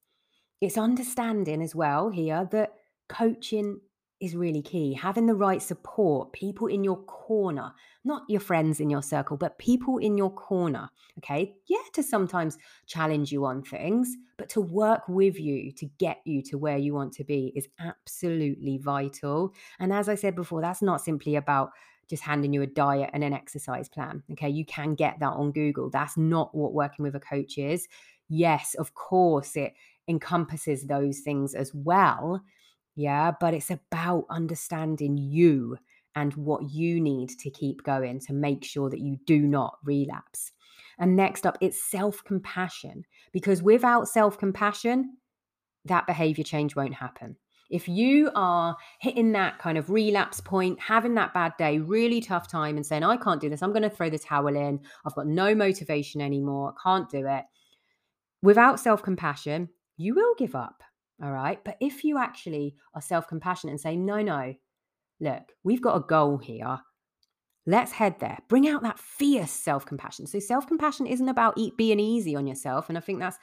It's 0.61 0.77
understanding 0.77 1.61
as 1.61 1.75
well 1.75 2.09
here 2.09 2.47
that 2.51 2.73
coaching 3.09 3.79
is 4.23 4.35
really 4.35 4.61
key. 4.61 4.93
Having 4.93 5.25
the 5.25 5.35
right 5.35 5.61
support, 5.61 6.31
people 6.31 6.67
in 6.67 6.83
your 6.83 7.03
corner, 7.03 7.73
not 8.05 8.23
your 8.29 8.39
friends 8.39 8.79
in 8.79 8.89
your 8.89 9.01
circle, 9.01 9.35
but 9.35 9.59
people 9.59 9.97
in 9.97 10.17
your 10.17 10.33
corner. 10.33 10.89
Okay. 11.17 11.55
Yeah, 11.67 11.77
to 11.93 12.01
sometimes 12.01 12.57
challenge 12.87 13.33
you 13.33 13.45
on 13.45 13.63
things, 13.63 14.15
but 14.37 14.47
to 14.49 14.61
work 14.61 15.01
with 15.09 15.37
you 15.37 15.73
to 15.73 15.85
get 15.99 16.19
you 16.25 16.41
to 16.43 16.57
where 16.57 16.77
you 16.77 16.93
want 16.93 17.11
to 17.13 17.25
be 17.25 17.51
is 17.53 17.67
absolutely 17.79 18.77
vital. 18.77 19.53
And 19.79 19.91
as 19.91 20.07
I 20.07 20.15
said 20.15 20.35
before, 20.35 20.61
that's 20.61 20.81
not 20.81 21.01
simply 21.01 21.35
about 21.35 21.71
just 22.09 22.23
handing 22.23 22.53
you 22.53 22.61
a 22.61 22.67
diet 22.67 23.09
and 23.13 23.23
an 23.23 23.33
exercise 23.33 23.89
plan. 23.89 24.23
Okay. 24.31 24.49
You 24.49 24.65
can 24.65 24.95
get 24.95 25.19
that 25.19 25.33
on 25.33 25.51
Google. 25.51 25.89
That's 25.89 26.17
not 26.17 26.53
what 26.55 26.73
working 26.73 27.03
with 27.03 27.15
a 27.15 27.19
coach 27.19 27.57
is. 27.57 27.87
Yes, 28.29 28.73
of 28.75 28.93
course, 28.93 29.55
it 29.55 29.73
encompasses 30.07 30.85
those 30.85 31.19
things 31.19 31.55
as 31.55 31.73
well. 31.73 32.41
Yeah. 32.95 33.31
But 33.39 33.53
it's 33.53 33.71
about 33.71 34.25
understanding 34.29 35.17
you 35.17 35.77
and 36.15 36.33
what 36.35 36.69
you 36.69 37.01
need 37.01 37.29
to 37.29 37.49
keep 37.49 37.83
going 37.83 38.19
to 38.19 38.33
make 38.33 38.63
sure 38.63 38.89
that 38.89 38.99
you 38.99 39.17
do 39.25 39.39
not 39.39 39.77
relapse. 39.83 40.51
And 40.99 41.15
next 41.15 41.45
up, 41.45 41.57
it's 41.59 41.83
self 41.89 42.23
compassion, 42.23 43.05
because 43.31 43.63
without 43.63 44.07
self 44.07 44.37
compassion, 44.37 45.17
that 45.85 46.07
behavior 46.07 46.43
change 46.43 46.75
won't 46.75 46.93
happen. 46.93 47.35
If 47.73 47.87
you 47.87 48.29
are 48.35 48.77
hitting 48.99 49.31
that 49.31 49.57
kind 49.57 49.79
of 49.79 49.89
relapse 49.89 50.39
point, 50.39 50.79
having 50.79 51.15
that 51.15 51.33
bad 51.33 51.53
day, 51.57 51.79
really 51.79 52.21
tough 52.21 52.47
time, 52.47 52.77
and 52.77 52.85
saying, 52.85 53.03
I 53.03 53.17
can't 53.17 53.41
do 53.41 53.49
this, 53.49 53.63
I'm 53.63 53.71
going 53.71 53.81
to 53.81 53.89
throw 53.89 54.11
the 54.11 54.19
towel 54.19 54.55
in, 54.55 54.79
I've 55.05 55.15
got 55.15 55.25
no 55.25 55.55
motivation 55.55 56.21
anymore, 56.21 56.75
I 56.77 56.81
can't 56.83 57.09
do 57.09 57.25
it. 57.25 57.45
Without 58.43 58.79
self 58.79 59.01
compassion, 59.01 59.69
you 59.97 60.13
will 60.13 60.35
give 60.37 60.53
up. 60.53 60.83
All 61.23 61.31
right. 61.31 61.59
But 61.63 61.77
if 61.79 62.03
you 62.03 62.19
actually 62.19 62.75
are 62.93 63.01
self 63.01 63.27
compassionate 63.27 63.71
and 63.71 63.81
say, 63.81 63.95
no, 63.95 64.21
no, 64.21 64.53
look, 65.19 65.43
we've 65.63 65.81
got 65.81 65.97
a 65.97 66.01
goal 66.01 66.37
here. 66.37 66.79
Let's 67.65 67.93
head 67.93 68.19
there. 68.19 68.37
Bring 68.49 68.67
out 68.67 68.83
that 68.83 68.99
fierce 68.99 69.51
self 69.51 69.83
compassion. 69.85 70.27
So, 70.27 70.37
self 70.37 70.67
compassion 70.67 71.07
isn't 71.07 71.29
about 71.29 71.57
being 71.77 71.99
easy 71.99 72.35
on 72.35 72.45
yourself. 72.45 72.89
And 72.89 72.97
I 72.99 73.01
think 73.01 73.19
that's 73.19 73.37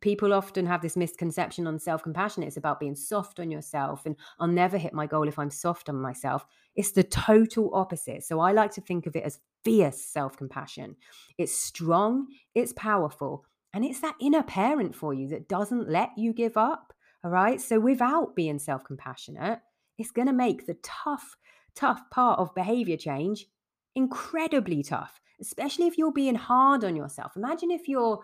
people 0.00 0.32
often 0.32 0.66
have 0.66 0.82
this 0.82 0.96
misconception 0.96 1.66
on 1.66 1.78
self 1.78 2.02
compassion. 2.02 2.42
It's 2.42 2.56
about 2.56 2.80
being 2.80 2.94
soft 2.94 3.40
on 3.40 3.50
yourself, 3.50 4.06
and 4.06 4.16
I'll 4.38 4.48
never 4.48 4.78
hit 4.78 4.92
my 4.92 5.06
goal 5.06 5.28
if 5.28 5.38
I'm 5.38 5.50
soft 5.50 5.88
on 5.88 6.00
myself. 6.00 6.46
It's 6.74 6.92
the 6.92 7.04
total 7.04 7.70
opposite. 7.74 8.24
So 8.24 8.40
I 8.40 8.52
like 8.52 8.72
to 8.72 8.80
think 8.80 9.06
of 9.06 9.16
it 9.16 9.24
as 9.24 9.40
fierce 9.64 10.00
self 10.00 10.36
compassion. 10.36 10.96
It's 11.38 11.56
strong, 11.56 12.26
it's 12.54 12.72
powerful, 12.72 13.44
and 13.72 13.84
it's 13.84 14.00
that 14.00 14.16
inner 14.20 14.42
parent 14.42 14.94
for 14.94 15.14
you 15.14 15.28
that 15.28 15.48
doesn't 15.48 15.88
let 15.88 16.10
you 16.16 16.32
give 16.32 16.56
up. 16.56 16.92
All 17.22 17.30
right. 17.30 17.60
So 17.60 17.80
without 17.80 18.36
being 18.36 18.58
self 18.58 18.84
compassionate, 18.84 19.60
it's 19.98 20.10
going 20.10 20.26
to 20.28 20.32
make 20.32 20.66
the 20.66 20.76
tough, 20.82 21.36
tough 21.74 22.02
part 22.10 22.38
of 22.38 22.54
behavior 22.54 22.96
change 22.96 23.46
incredibly 23.94 24.82
tough, 24.82 25.20
especially 25.40 25.86
if 25.86 25.98
you're 25.98 26.12
being 26.12 26.34
hard 26.34 26.84
on 26.84 26.96
yourself. 26.96 27.36
Imagine 27.36 27.70
if 27.70 27.88
you're 27.88 28.20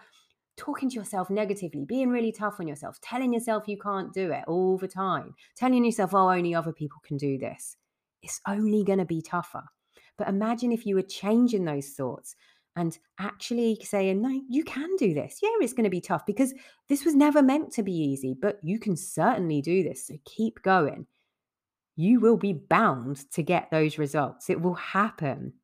talking 0.57 0.91
to 0.91 0.95
yourself 0.95 1.31
negatively, 1.31 1.85
being 1.85 2.11
really 2.11 2.33
tough 2.33 2.57
on 2.61 2.69
yourself, 2.69 3.01
telling 3.01 3.33
yourself 3.33 3.69
you 3.69 3.79
can't 3.79 4.13
do 4.13 4.31
it 4.31 4.45
all 4.47 4.79
the 4.79 4.89
time, 4.89 5.35
telling 5.57 5.85
yourself, 5.85 6.15
oh, 6.15 6.31
only 6.31 6.55
other 6.55 6.73
people 6.73 6.99
can 7.05 7.17
do 7.17 7.39
this. 7.39 7.77
It's 8.23 8.41
only 8.47 8.85
going 8.85 8.99
to 8.99 9.05
be 9.05 9.23
tougher. 9.23 9.65
But 10.19 10.29
imagine 10.29 10.73
if 10.73 10.85
you 10.85 10.97
were 10.97 11.03
changing 11.03 11.65
those 11.65 11.89
thoughts 11.89 12.37
and 12.77 12.97
actually 13.19 13.79
saying, 13.83 14.21
no, 14.21 14.41
you 14.49 14.65
can 14.65 14.95
do 14.97 15.15
this. 15.15 15.39
Yeah, 15.43 15.49
it's 15.61 15.73
going 15.73 15.85
to 15.85 15.91
be 15.91 16.01
tough 16.01 16.27
because 16.27 16.53
this 16.89 17.05
was 17.05 17.15
never 17.15 17.43
meant 17.43 17.73
to 17.73 17.83
be 17.83 17.95
easy, 17.95 18.37
but 18.41 18.59
you 18.63 18.79
can 18.79 18.97
certainly 18.97 19.63
do 19.63 19.83
this. 19.83 20.07
So 20.07 20.15
keep 20.25 20.63
going. 20.63 21.07
You 21.97 22.21
will 22.21 22.37
be 22.37 22.53
bound 22.53 23.31
to 23.33 23.43
get 23.43 23.71
those 23.71 23.99
results. 23.99 24.51
It 24.51 24.61
will 24.61 24.75
happen. 24.75 25.55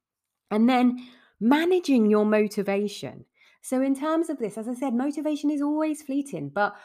And 0.50 0.68
then 0.68 1.06
managing 1.40 2.10
your 2.10 2.24
motivation. 2.24 3.24
So, 3.66 3.82
in 3.82 3.96
terms 3.96 4.30
of 4.30 4.38
this, 4.38 4.56
as 4.56 4.68
I 4.68 4.74
said, 4.74 4.94
motivation 4.94 5.50
is 5.50 5.60
always 5.60 6.00
fleeting, 6.00 6.50
but 6.50 6.76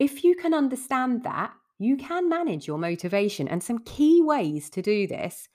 if 0.00 0.24
you 0.24 0.34
can 0.34 0.52
understand 0.52 1.22
that, 1.22 1.52
you 1.78 1.96
can 1.96 2.28
manage 2.28 2.66
your 2.66 2.76
motivation. 2.76 3.46
And 3.46 3.62
some 3.62 3.78
key 3.84 4.20
ways 4.20 4.68
to 4.70 4.82
do 4.82 5.06
this 5.06 5.48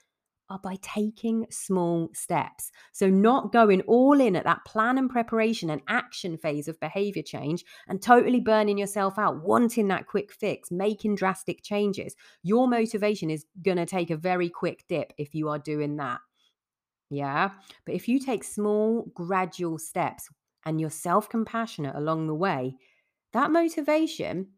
are 0.49 0.59
by 0.59 0.77
taking 0.81 1.47
small 1.49 2.11
steps. 2.13 2.71
So, 2.93 3.09
not 3.09 3.51
going 3.51 3.81
all 3.81 4.21
in 4.21 4.37
at 4.37 4.45
that 4.45 4.63
plan 4.63 4.97
and 4.97 5.09
preparation 5.09 5.69
and 5.69 5.81
action 5.89 6.37
phase 6.37 6.69
of 6.69 6.79
behavior 6.79 7.23
change 7.23 7.65
and 7.89 8.01
totally 8.01 8.39
burning 8.39 8.77
yourself 8.77 9.19
out, 9.19 9.43
wanting 9.43 9.89
that 9.89 10.07
quick 10.07 10.31
fix, 10.31 10.71
making 10.71 11.15
drastic 11.15 11.61
changes. 11.61 12.15
Your 12.41 12.69
motivation 12.69 13.29
is 13.29 13.43
going 13.61 13.79
to 13.79 13.85
take 13.85 14.11
a 14.11 14.15
very 14.15 14.47
quick 14.47 14.85
dip 14.87 15.11
if 15.17 15.35
you 15.35 15.49
are 15.49 15.59
doing 15.59 15.97
that. 15.97 16.21
Yeah. 17.09 17.49
But 17.85 17.95
if 17.95 18.07
you 18.07 18.17
take 18.17 18.45
small, 18.45 19.11
gradual 19.13 19.77
steps 19.77 20.29
and 20.65 20.79
you're 20.79 20.89
self 20.89 21.29
compassionate 21.29 21.95
along 21.95 22.27
the 22.27 22.35
way, 22.35 22.75
that 23.33 23.51
motivation 23.51 24.49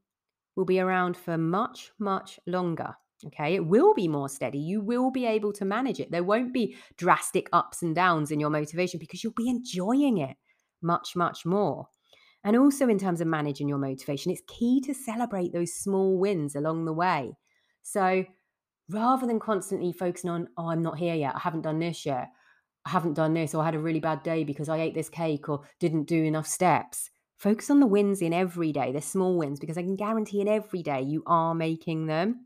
will 0.56 0.66
be 0.66 0.80
around 0.80 1.18
for 1.18 1.38
much, 1.38 1.92
much 2.00 2.40
longer. 2.48 2.96
Okay. 3.28 3.56
It 3.56 3.66
will 3.66 3.94
be 3.94 4.08
more 4.08 4.30
steady. 4.30 4.60
You 4.60 4.82
will 4.82 5.10
be 5.10 5.26
able 5.26 5.54
to 5.54 5.66
manage 5.66 6.00
it. 6.00 6.12
There 6.12 6.24
won't 6.24 6.54
be 6.54 6.76
drastic 6.98 7.48
ups 7.54 7.82
and 7.82 7.96
downs 7.96 8.30
in 8.30 8.40
your 8.40 8.50
motivation 8.50 9.00
because 9.00 9.24
you'll 9.24 9.34
be 9.34 9.50
enjoying 9.50 10.18
it 10.18 10.36
much, 10.82 11.16
much 11.16 11.46
more. 11.46 11.88
And 12.44 12.56
also, 12.56 12.88
in 12.88 13.00
terms 13.00 13.22
of 13.22 13.28
managing 13.28 13.68
your 13.68 13.80
motivation, 13.80 14.32
it's 14.32 14.44
key 14.48 14.80
to 14.82 14.94
celebrate 14.94 15.52
those 15.52 15.74
small 15.74 16.20
wins 16.20 16.56
along 16.56 16.86
the 16.86 16.94
way. 16.94 17.34
So, 17.82 18.26
rather 18.90 19.26
than 19.26 19.40
constantly 19.40 19.92
focusing 19.92 20.30
on, 20.30 20.50
oh, 20.56 20.70
I'm 20.70 20.84
not 20.84 21.00
here 21.00 21.16
yet, 21.16 21.36
I 21.36 21.40
haven't 21.40 21.64
done 21.64 21.80
this 21.80 22.06
yet, 22.06 22.28
I 22.86 22.90
haven't 22.90 23.14
done 23.14 23.34
this, 23.34 23.56
or 23.56 23.62
I 23.62 23.66
had 23.66 23.76
a 23.76 23.80
really 23.80 24.00
bad 24.00 24.24
day 24.24 24.44
because 24.44 24.70
I 24.70 24.80
ate 24.80 24.94
this 24.94 25.10
cake 25.10 25.50
or 25.50 25.62
didn't 25.80 26.04
do 26.06 26.24
enough 26.24 26.48
steps. 26.48 27.10
Focus 27.38 27.70
on 27.70 27.80
the 27.80 27.88
wins 27.88 28.22
in 28.22 28.34
every 28.34 28.72
day, 28.72 28.92
the 28.92 29.02
small 29.02 29.38
wins, 29.38 29.60
because 29.60 29.78
I 29.78 29.84
can 29.84 29.96
guarantee 29.96 30.42
in 30.42 30.48
every 30.48 30.84
day 30.84 31.02
you 31.02 31.24
are 31.26 31.56
making 31.56 32.06
them. 32.06 32.46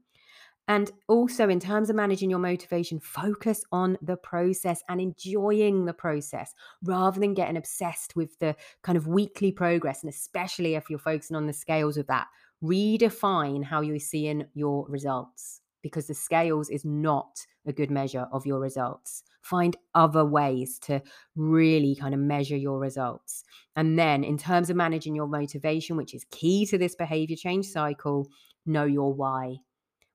And 0.70 0.92
also, 1.08 1.50
in 1.50 1.60
terms 1.60 1.90
of 1.90 1.96
managing 1.96 2.30
your 2.30 2.40
motivation, 2.40 3.00
focus 3.00 3.64
on 3.72 3.98
the 4.04 4.18
process 4.18 4.84
and 4.88 5.02
enjoying 5.02 5.86
the 5.86 5.94
process 5.94 6.54
rather 6.84 7.20
than 7.20 7.34
getting 7.34 7.58
obsessed 7.58 8.16
with 8.16 8.38
the 8.38 8.56
kind 8.84 8.96
of 8.96 9.08
weekly 9.08 9.52
progress. 9.52 10.04
And 10.04 10.12
especially 10.12 10.76
if 10.76 10.88
you're 10.88 11.00
focusing 11.00 11.36
on 11.36 11.48
the 11.48 11.54
scales 11.54 11.98
of 11.98 12.06
that, 12.06 12.28
redefine 12.64 13.64
how 13.64 13.82
you're 13.82 13.98
seeing 13.98 14.46
your 14.54 14.86
results 14.88 15.62
because 15.82 16.06
the 16.06 16.14
scales 16.14 16.70
is 16.70 16.86
not 16.86 17.48
a 17.66 17.74
good 17.74 17.92
measure 17.92 18.28
of 18.32 18.46
your 18.46 18.60
results. 18.60 19.24
Find 19.42 19.76
other 19.96 20.26
ways 20.26 20.80
to 20.80 21.02
really 21.36 21.96
kind 21.96 22.14
of 22.14 22.20
measure 22.20 22.58
your 22.58 22.80
results. 22.80 23.44
And 23.76 23.98
then, 23.98 24.24
in 24.24 24.38
terms 24.38 24.70
of 24.70 24.76
managing 24.76 25.16
your 25.16 25.28
motivation, 25.28 25.98
which 25.98 26.14
is 26.14 26.26
key 26.32 26.66
to 26.68 26.78
this 26.78 26.96
behavior 26.96 27.36
change 27.36 27.68
cycle, 27.68 28.28
know 28.66 28.86
your 28.86 29.14
why. 29.14 29.58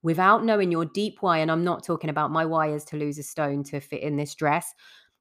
Without 0.02 0.44
knowing 0.44 0.70
your 0.70 0.84
deep 0.84 1.16
why, 1.20 1.38
and 1.38 1.50
I'm 1.50 1.64
not 1.64 1.82
talking 1.82 2.10
about 2.10 2.30
my 2.30 2.44
why 2.44 2.68
is 2.68 2.84
to 2.86 2.96
lose 2.96 3.18
a 3.18 3.22
stone 3.22 3.64
to 3.64 3.80
fit 3.80 4.02
in 4.02 4.16
this 4.16 4.34
dress. 4.34 4.74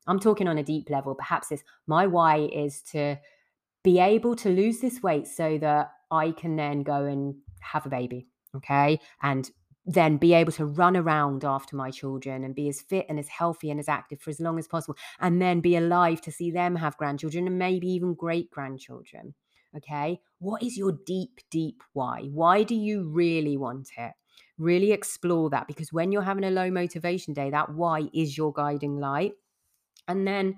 I'm 0.08 0.20
talking 0.20 0.48
on 0.48 0.58
a 0.58 0.64
deep 0.64 0.90
level. 0.90 1.16
Perhaps 1.16 1.52
it's 1.52 1.64
my 1.88 2.06
why 2.06 2.50
is 2.54 2.82
to 2.92 3.18
be 3.84 4.00
able 4.00 4.36
to 4.38 4.50
lose 4.50 4.80
this 4.80 5.02
weight 5.02 5.28
so 5.28 5.58
that 5.60 5.92
I 6.12 6.32
can 6.32 6.56
then 6.58 6.84
go 6.84 7.06
and 7.06 7.36
have 7.62 7.86
a 7.86 7.90
baby. 7.90 8.28
Okay. 8.56 9.00
And 9.22 9.50
then 9.86 10.17
be 10.17 10.34
able 10.34 10.52
to 10.54 10.65
run 10.65 10.96
around 10.96 11.43
after 11.43 11.76
my 11.76 11.91
children 11.91 12.43
and 12.43 12.56
be 12.56 12.69
as 12.69 12.82
fit 12.82 13.06
and 13.10 13.19
as 13.19 13.28
healthy 13.28 13.69
and 13.69 13.80
as 13.80 13.89
active 13.89 14.22
for 14.22 14.30
as 14.30 14.39
long 14.39 14.58
as 14.58 14.67
possible 14.67 14.98
and 15.19 15.41
then 15.41 15.60
be 15.60 15.76
alive 15.76 16.22
to 16.22 16.32
see 16.32 16.52
them 16.52 16.78
have 16.78 16.98
grandchildren 16.98 17.48
and 17.48 17.60
maybe 17.60 17.88
even 17.88 18.13
great 18.13 18.50
grandchildren 18.50 19.34
okay? 19.76 20.19
What 20.39 20.63
is 20.63 20.78
your 20.78 20.93
deep 21.06 21.39
deep 21.50 21.84
why? 21.93 22.30
Why 22.32 22.63
do 22.63 22.76
you 22.76 23.10
really 23.10 23.58
want 23.58 23.89
it? 23.98 24.13
Really 24.58 24.91
explore 24.91 25.50
that 25.50 25.67
because 25.67 25.91
when 25.91 26.12
you're 26.12 26.22
having 26.22 26.43
a 26.43 26.52
low 26.52 26.69
motivation 26.69 27.34
day 27.34 27.50
that 27.50 27.74
why 27.74 28.10
is 28.13 28.38
your 28.38 28.54
guiding 28.54 29.00
light. 29.00 29.34
And 30.08 30.28
then 30.28 30.56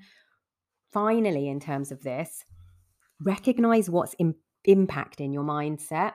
finally 0.92 1.50
in 1.50 1.60
terms 1.60 1.92
of 1.92 2.04
this 2.04 2.46
recognize 3.22 3.90
what's 3.90 4.14
in, 4.16 4.36
impacting 4.68 5.34
your 5.34 5.44
mindset 5.44 6.14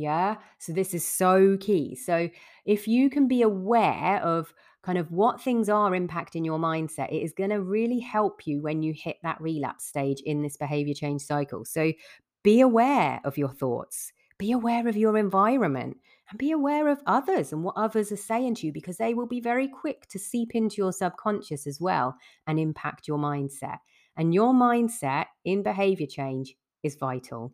yeah. 0.00 0.36
So 0.58 0.72
this 0.72 0.94
is 0.94 1.04
so 1.04 1.56
key. 1.58 1.94
So 1.94 2.28
if 2.64 2.88
you 2.88 3.10
can 3.10 3.28
be 3.28 3.42
aware 3.42 4.20
of 4.22 4.52
kind 4.82 4.98
of 4.98 5.10
what 5.10 5.40
things 5.40 5.68
are 5.68 5.90
impacting 5.90 6.44
your 6.44 6.58
mindset, 6.58 7.12
it 7.12 7.22
is 7.22 7.32
going 7.32 7.50
to 7.50 7.60
really 7.60 8.00
help 8.00 8.46
you 8.46 8.62
when 8.62 8.82
you 8.82 8.94
hit 8.96 9.16
that 9.22 9.40
relapse 9.40 9.84
stage 9.84 10.20
in 10.24 10.42
this 10.42 10.56
behavior 10.56 10.94
change 10.94 11.22
cycle. 11.22 11.64
So 11.64 11.92
be 12.42 12.60
aware 12.60 13.20
of 13.24 13.36
your 13.36 13.50
thoughts, 13.50 14.12
be 14.38 14.52
aware 14.52 14.88
of 14.88 14.96
your 14.96 15.18
environment, 15.18 15.98
and 16.30 16.38
be 16.38 16.52
aware 16.52 16.88
of 16.88 17.02
others 17.06 17.52
and 17.52 17.62
what 17.64 17.76
others 17.76 18.10
are 18.12 18.16
saying 18.16 18.54
to 18.56 18.66
you 18.66 18.72
because 18.72 18.96
they 18.96 19.14
will 19.14 19.26
be 19.26 19.40
very 19.40 19.68
quick 19.68 20.06
to 20.08 20.18
seep 20.18 20.54
into 20.54 20.76
your 20.76 20.92
subconscious 20.92 21.66
as 21.66 21.80
well 21.80 22.16
and 22.46 22.58
impact 22.58 23.08
your 23.08 23.18
mindset. 23.18 23.78
And 24.16 24.32
your 24.32 24.52
mindset 24.54 25.26
in 25.44 25.62
behavior 25.62 26.06
change 26.06 26.54
is 26.82 26.94
vital. 26.94 27.52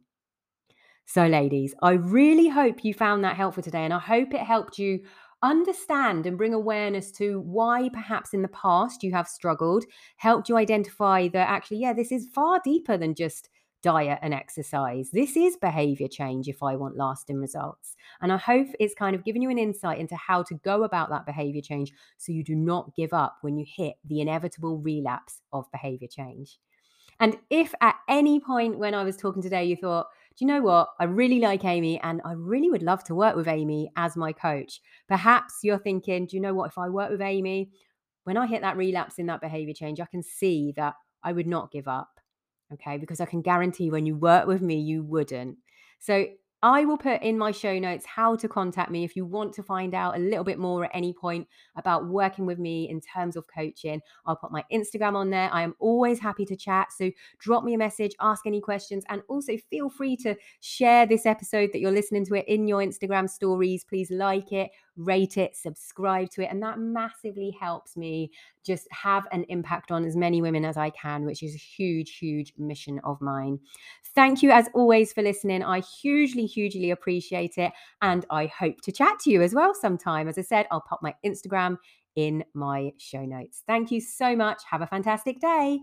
So, 1.06 1.26
ladies, 1.26 1.74
I 1.82 1.92
really 1.92 2.48
hope 2.48 2.84
you 2.84 2.92
found 2.92 3.22
that 3.24 3.36
helpful 3.36 3.62
today, 3.62 3.84
and 3.84 3.94
I 3.94 3.98
hope 4.00 4.34
it 4.34 4.40
helped 4.40 4.78
you 4.78 5.00
understand 5.42 6.26
and 6.26 6.36
bring 6.36 6.52
awareness 6.52 7.12
to 7.12 7.40
why 7.40 7.88
perhaps 7.92 8.34
in 8.34 8.42
the 8.42 8.48
past 8.48 9.02
you 9.02 9.12
have 9.12 9.28
struggled, 9.28 9.84
helped 10.16 10.48
you 10.48 10.56
identify 10.56 11.28
that 11.28 11.48
actually, 11.48 11.78
yeah, 11.78 11.92
this 11.92 12.10
is 12.10 12.28
far 12.34 12.60
deeper 12.64 12.96
than 12.96 13.14
just 13.14 13.48
diet 13.82 14.18
and 14.22 14.34
exercise. 14.34 15.10
This 15.12 15.36
is 15.36 15.56
behavior 15.56 16.08
change 16.08 16.48
if 16.48 16.62
I 16.62 16.74
want 16.74 16.96
lasting 16.96 17.36
results. 17.38 17.94
And 18.20 18.32
I 18.32 18.38
hope 18.38 18.66
it's 18.80 18.94
kind 18.94 19.14
of 19.14 19.22
given 19.22 19.42
you 19.42 19.50
an 19.50 19.58
insight 19.58 20.00
into 20.00 20.16
how 20.16 20.42
to 20.44 20.54
go 20.54 20.82
about 20.82 21.10
that 21.10 21.26
behavior 21.26 21.60
change 21.62 21.92
so 22.16 22.32
you 22.32 22.42
do 22.42 22.56
not 22.56 22.96
give 22.96 23.12
up 23.12 23.36
when 23.42 23.56
you 23.56 23.64
hit 23.68 23.94
the 24.04 24.20
inevitable 24.20 24.78
relapse 24.78 25.40
of 25.52 25.70
behavior 25.70 26.08
change. 26.10 26.58
And 27.20 27.38
if 27.50 27.74
at 27.80 27.96
any 28.08 28.40
point 28.40 28.78
when 28.78 28.94
I 28.94 29.04
was 29.04 29.16
talking 29.16 29.42
today 29.42 29.64
you 29.64 29.76
thought, 29.76 30.06
do 30.38 30.44
you 30.44 30.46
know 30.46 30.60
what? 30.60 30.88
I 31.00 31.04
really 31.04 31.40
like 31.40 31.64
Amy 31.64 31.98
and 32.00 32.20
I 32.24 32.32
really 32.32 32.70
would 32.70 32.82
love 32.82 33.02
to 33.04 33.14
work 33.14 33.36
with 33.36 33.48
Amy 33.48 33.90
as 33.96 34.16
my 34.16 34.32
coach. 34.32 34.80
Perhaps 35.08 35.60
you're 35.62 35.78
thinking, 35.78 36.26
do 36.26 36.36
you 36.36 36.42
know 36.42 36.52
what? 36.52 36.70
If 36.70 36.76
I 36.78 36.90
work 36.90 37.10
with 37.10 37.22
Amy, 37.22 37.70
when 38.24 38.36
I 38.36 38.46
hit 38.46 38.60
that 38.60 38.76
relapse 38.76 39.18
in 39.18 39.26
that 39.26 39.40
behavior 39.40 39.72
change, 39.72 39.98
I 39.98 40.06
can 40.06 40.22
see 40.22 40.72
that 40.76 40.94
I 41.22 41.32
would 41.32 41.46
not 41.46 41.72
give 41.72 41.88
up. 41.88 42.20
Okay. 42.72 42.98
Because 42.98 43.20
I 43.20 43.26
can 43.26 43.40
guarantee 43.40 43.90
when 43.90 44.04
you 44.04 44.14
work 44.16 44.46
with 44.46 44.60
me, 44.60 44.78
you 44.78 45.02
wouldn't. 45.04 45.56
So 46.00 46.26
I 46.66 46.84
will 46.84 46.98
put 46.98 47.22
in 47.22 47.38
my 47.38 47.52
show 47.52 47.78
notes 47.78 48.04
how 48.04 48.34
to 48.34 48.48
contact 48.48 48.90
me 48.90 49.04
if 49.04 49.14
you 49.14 49.24
want 49.24 49.52
to 49.52 49.62
find 49.62 49.94
out 49.94 50.16
a 50.16 50.18
little 50.18 50.42
bit 50.42 50.58
more 50.58 50.84
at 50.84 50.90
any 50.92 51.12
point 51.12 51.46
about 51.76 52.08
working 52.08 52.44
with 52.44 52.58
me 52.58 52.90
in 52.90 53.00
terms 53.00 53.36
of 53.36 53.46
coaching. 53.46 54.00
I'll 54.26 54.34
put 54.34 54.50
my 54.50 54.64
Instagram 54.72 55.14
on 55.14 55.30
there. 55.30 55.48
I 55.52 55.62
am 55.62 55.76
always 55.78 56.18
happy 56.18 56.44
to 56.46 56.56
chat. 56.56 56.88
So 56.90 57.12
drop 57.38 57.62
me 57.62 57.74
a 57.74 57.78
message, 57.78 58.16
ask 58.20 58.48
any 58.48 58.60
questions, 58.60 59.04
and 59.08 59.22
also 59.28 59.56
feel 59.70 59.88
free 59.88 60.16
to 60.16 60.34
share 60.58 61.06
this 61.06 61.24
episode 61.24 61.70
that 61.72 61.78
you're 61.78 61.92
listening 61.92 62.26
to 62.26 62.34
it 62.34 62.48
in 62.48 62.66
your 62.66 62.80
Instagram 62.80 63.30
stories. 63.30 63.84
Please 63.84 64.10
like 64.10 64.50
it, 64.50 64.72
rate 64.96 65.36
it, 65.36 65.56
subscribe 65.56 66.30
to 66.30 66.42
it. 66.42 66.50
And 66.50 66.62
that 66.62 66.78
massively 66.78 67.56
helps 67.58 67.96
me 67.96 68.30
just 68.64 68.88
have 68.90 69.26
an 69.32 69.44
impact 69.48 69.90
on 69.90 70.04
as 70.04 70.16
many 70.16 70.42
women 70.42 70.64
as 70.64 70.76
I 70.76 70.90
can, 70.90 71.24
which 71.24 71.42
is 71.42 71.54
a 71.54 71.58
huge, 71.58 72.18
huge 72.18 72.52
mission 72.58 73.00
of 73.04 73.20
mine. 73.20 73.58
Thank 74.14 74.42
you, 74.42 74.50
as 74.50 74.68
always, 74.74 75.12
for 75.12 75.22
listening. 75.22 75.62
I 75.62 75.80
hugely, 75.80 76.46
hugely 76.46 76.90
appreciate 76.90 77.58
it. 77.58 77.72
And 78.00 78.24
I 78.30 78.46
hope 78.46 78.80
to 78.82 78.92
chat 78.92 79.18
to 79.20 79.30
you 79.30 79.42
as 79.42 79.54
well 79.54 79.74
sometime. 79.74 80.28
As 80.28 80.38
I 80.38 80.42
said, 80.42 80.66
I'll 80.70 80.80
pop 80.80 81.00
my 81.02 81.14
Instagram 81.24 81.76
in 82.16 82.44
my 82.54 82.92
show 82.98 83.24
notes. 83.24 83.62
Thank 83.66 83.90
you 83.90 84.00
so 84.00 84.34
much. 84.34 84.62
Have 84.70 84.80
a 84.80 84.86
fantastic 84.86 85.40
day. 85.40 85.80